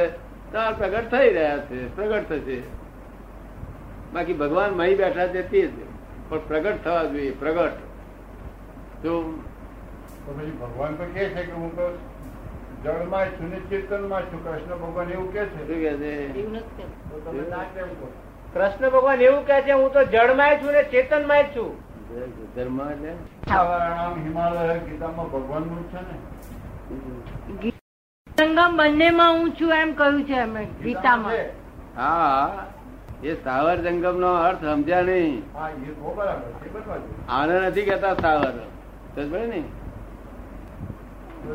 તો 0.51 0.57
આ 0.59 0.73
પ્રગટ 0.73 1.09
થઈ 1.11 1.29
રહ્યા 1.29 1.59
છે 1.67 1.77
પ્રગટ 1.95 2.29
થશે। 2.31 2.57
બાકી 4.13 4.33
ભગવાન 4.35 4.71
મહી 4.73 4.95
બેઠા 4.95 5.27
છે 5.27 5.41
તે 5.45 5.61
જ 5.63 5.71
પણ 6.29 6.41
પ્રગટ 6.47 6.83
થવા 6.83 7.03
જોઈએ 7.05 7.31
પ્રગટ। 7.33 7.77
તો 9.03 9.13
તો 10.25 10.33
પછી 10.37 10.51
ભગવાન 10.51 10.95
તો 10.95 11.03
કે 11.03 11.25
છે 11.29 11.43
કે 11.43 11.51
હું 11.51 11.75
તો 11.75 11.85
જળમાં 12.83 13.25
છું. 13.25 13.49
ને 13.49 13.59
ચેતનમાં 13.59 14.21
છું. 14.21 14.39
કૃષ્ણ 14.43 14.75
ભગવાન 14.75 15.09
એવું 15.11 15.33
કે 15.33 15.43
છે. 15.45 15.61
કૃષ્ણ 18.53 18.89
ભગવાન 18.89 19.21
એવું 19.21 19.45
કે 19.47 19.61
છે 19.61 19.71
હું 19.71 19.93
તો 19.93 20.03
જળમાં 20.03 20.55
છું 20.55 20.71
ને 20.71 20.83
ચેતનમાં 20.83 21.43
છું. 21.43 21.71
ધર્મ 22.55 22.81
એટલે? 22.91 23.11
હિમાલય 24.23 24.77
ગીતામાં 24.77 25.27
ભગવાનનું 25.31 25.81
જ 25.83 25.95
છે 25.95 26.01
ને? 26.01 26.15
સંગમ 28.37 28.77
બંનેમાં 28.77 29.31
હું 29.33 29.51
છું 29.51 29.71
એમ 29.73 29.93
કહ્યું 29.93 30.23
છે 30.23 30.39
ગીતામાં. 30.83 31.33
હા 31.97 32.65
એ 33.23 33.33
સાવર 33.43 33.75
જંગમ 33.75 34.17
નો 34.17 34.33
અર્થ 34.33 34.65
સમજ્યા 34.65 35.01
નહીં. 35.01 35.43
આને 37.29 37.59
નથી 37.59 37.81
કેતા 37.81 38.13
સમજ 38.13 38.78
ને? 39.15 39.63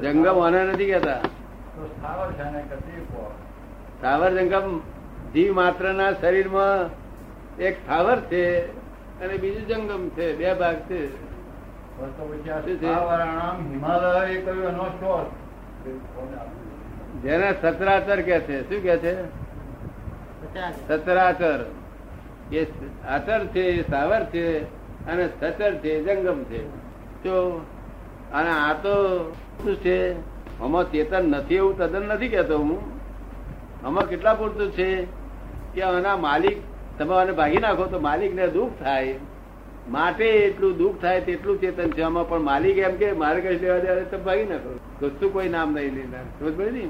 જંગમ 0.02 0.38
આને 0.38 0.64
નથી 0.64 0.86
કેતા 0.86 1.18
સ્થાવર 1.18 2.32
છે 2.32 2.44
ને 2.44 2.60
કદી 2.60 3.00
કહો. 3.00 3.34
સ્થાવર 3.98 4.30
જંગમ 4.30 4.80
જીવ 5.34 5.54
માત્ર 5.54 5.94
ના 5.94 6.12
શરીરમાં 6.12 6.90
એક 7.58 7.76
સ્થાવર 7.84 8.20
છે 8.20 8.66
અને 9.20 9.36
બીજું 9.36 9.66
જંગમ 9.66 10.08
છે 10.08 10.36
બે 10.36 10.54
ભાગ 10.54 10.76
છે? 10.76 11.08
જેને 17.22 17.52
સતરાચર 17.52 18.22
કે 18.22 18.40
છે. 18.40 18.68
શું 18.68 18.82
કે 18.82 18.96
છે? 18.98 19.14
સતરાચર. 20.88 21.64
એ 22.52 22.66
આચર 23.08 23.46
છે 23.46 23.60
એ 23.60 23.90
સાવર 23.90 24.24
છે 24.24 24.62
અને 25.06 25.28
સચર 25.40 25.74
છે 25.74 26.02
જંગમ 26.02 26.42
છે. 26.44 26.83
તો 27.24 27.66
અને 28.32 28.50
આ 28.50 28.72
તો 28.72 28.94
શું 29.62 29.76
છે? 29.76 30.12
આમાં 30.60 30.92
ચેતન 30.92 31.30
નથી 31.30 31.54
એવું 31.54 31.78
તદ્દન 31.78 32.02
નથી 32.02 32.28
કેતો 32.28 32.58
હું. 32.58 32.78
આમાં 33.86 34.08
કેટલા 34.08 34.34
પૂરતું 34.34 34.72
છે 34.72 35.04
કે 35.74 35.82
આના 35.82 36.16
માલિક, 36.16 36.56
તમે 36.98 37.14
આને 37.14 37.32
ભાગી 37.32 37.56
નાખો 37.56 37.84
તો 37.86 38.00
માલિકને 38.00 38.48
દુઃખ 38.48 38.70
થાય. 38.80 39.18
માટે 39.90 40.24
એટલું 40.24 40.76
દુઃખ 40.76 41.00
થાય 41.00 41.20
તેટલું 41.20 41.60
ચેતન 41.60 41.90
છે. 41.90 42.02
આમાં 42.02 42.28
પણ 42.28 42.40
માલિક 42.40 42.78
એમ 42.78 42.96
કે, 42.96 43.12
મારે 43.12 43.40
કઈ 43.40 43.58
લેવા 43.58 43.78
દે 43.78 44.00
તમે 44.00 44.24
ભાગી 44.24 44.44
નાખો. 44.44 44.78
કશું 45.00 45.32
કોઈ 45.32 45.48
નામ 45.48 45.72
નહીં 45.72 45.94
લેનાર. 45.94 46.22
સમજ 46.22 46.88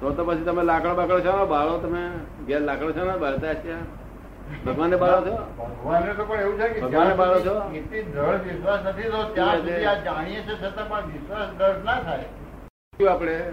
તો 0.00 0.10
તો 0.10 0.24
પછી 0.24 0.44
તમે 0.44 0.62
લાકડો 0.62 0.94
બાકડો 0.94 1.20
છો 1.20 1.38
ને 1.38 1.44
બાળો 1.44 1.78
તમે. 1.78 2.10
ઘેર 2.46 2.60
લાકડો 2.60 2.92
છો 2.92 3.04
ને 3.12 3.16
બાળતા 3.16 3.54
છે 3.54 4.03
ભગવાનને 4.66 4.96
બાળો 4.96 5.20
છો? 5.20 5.34
ભગવાનને 5.58 6.12
તો 6.12 6.24
પણ 6.24 6.40
એવું 6.40 6.60
છે 6.60 6.68
કે 6.68 6.80
ભગવાનને 6.80 7.04
જ્યાં 7.04 7.16
બાળો 7.16 7.40
છો? 7.40 7.70
નીતિ 7.70 8.02
દ્રઢ 8.02 8.42
વિશ્વાસ 8.42 8.86
નથી 8.86 9.02
તો 9.02 9.24
ત્યાં 9.24 9.56
સુધી 9.56 9.84
આ 9.84 9.94
જાણીએ 9.94 10.40
છે 10.40 10.62
છતાં 10.62 10.88
પણ 10.88 11.06
વિશ્વાસ 11.06 11.48
દ્રઢ 11.58 11.84
ના 11.84 12.00
થાય. 12.00 12.24
આપણે? 13.08 13.44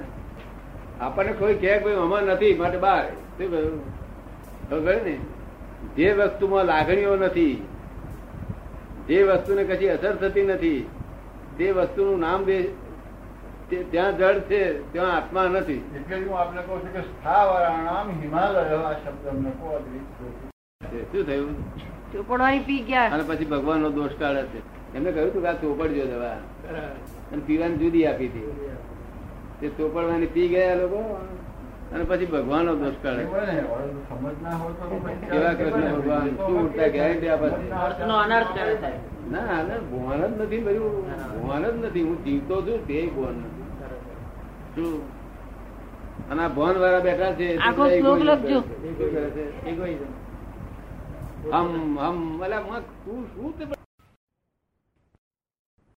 આપણને 1.02 1.32
કોઈ 1.32 1.54
કહે 1.54 1.80
કોઈ 1.80 1.94
અમાર 1.94 2.24
નથી 2.24 2.54
માટે 2.54 2.78
બાર. 2.78 3.10
શું 3.10 3.52
કહ્યું? 3.52 4.02
ખબર 4.70 5.02
ને? 5.02 5.18
જે 5.96 6.14
વસ્તુમાં 6.14 6.66
લાગણીઓ 6.66 7.16
નથી 7.16 7.68
જે 9.08 9.24
વસ્તુને 9.24 9.64
કશી 9.64 9.90
અસર 9.90 10.16
થતી 10.16 10.46
નથી 10.46 10.90
તે 11.58 11.72
વસ્તુનું 11.72 12.20
નામ 12.20 12.44
દે 12.44 12.64
તે- 13.70 13.84
ત્યાં 13.92 14.18
જળ 14.18 14.40
છે 14.40 14.94
ત્યાં 14.94 15.16
આત્મા 15.16 15.44
નથી. 15.44 15.92
એટલે 15.96 16.20
જ 16.20 16.28
હું 16.28 16.40
આપને 16.40 16.62
કહું 16.62 16.82
છું 16.82 16.94
કે 16.94 17.02
સ્થાવરાણામ 17.02 18.22
હિમાલય 18.22 18.76
આ 18.76 18.94
શબ્દ 18.94 19.28
અમને 19.28 19.50
કહો. 19.50 20.51
શું 20.82 21.26
થયું? 21.26 21.56
ચોપડવાની 22.14 22.60
પી 22.60 22.80
ગયા. 22.80 23.10
અને 23.14 23.24
પછી 23.24 23.46
ભગવાન 23.46 23.80
નો 23.80 23.90
દોષ 23.90 24.16
કાઢે 24.20 24.44
છે. 24.44 24.60
એમને 24.96 25.12
કહ્યું 25.12 25.30
હતું 25.30 25.42
કે 25.42 25.48
આ 25.48 25.54
ચોપડજો 25.54 26.06
દવા. 26.06 26.38
અને 27.32 27.42
પીવાની 27.48 27.78
જુદી 27.78 28.08
આપી 28.08 28.28
હતી. 28.28 28.50
તે 29.60 29.68
ચોપડવાની 29.68 30.28
પી 30.28 30.48
ગયા 30.48 30.76
લોકો. 30.76 31.20
અને 31.94 32.04
પછી 32.04 32.26
ભગવાન 32.26 32.66
નો 32.66 32.76
દોષ 32.76 32.94
કાઢે 33.04 33.26
કેવા 35.32 35.54
કૃષ્ણ 35.54 35.96
ભગવાન? 35.96 36.28
શું 36.36 36.66
ઉડતા 36.66 36.88
ગેરંટી 36.88 37.30
આપે 37.30 37.48
છે. 37.50 37.64
ના 39.32 39.64
ના 39.64 39.80
ભગવાન 39.92 40.22
જ 40.22 40.42
નથી 40.44 40.60
બધું 40.60 40.94
ભગવાન 41.36 41.64
જ 41.64 41.86
નથી. 41.86 42.02
હું 42.02 42.24
જીવતો 42.26 42.62
છું 42.62 42.88
તે 42.88 43.08
ભગવાન 43.08 43.36
નથી. 43.36 43.64
શું? 44.76 45.02
અને 46.30 46.42
આ 46.44 46.50
ભવન 46.50 46.78
વાળા 46.80 47.00
બેઠા 47.00 47.34
છે 47.34 47.48
હમ 51.44 51.98
હમ 51.98 52.44
એટલે 52.44 52.82
તું 53.04 53.22
શું 53.28 53.50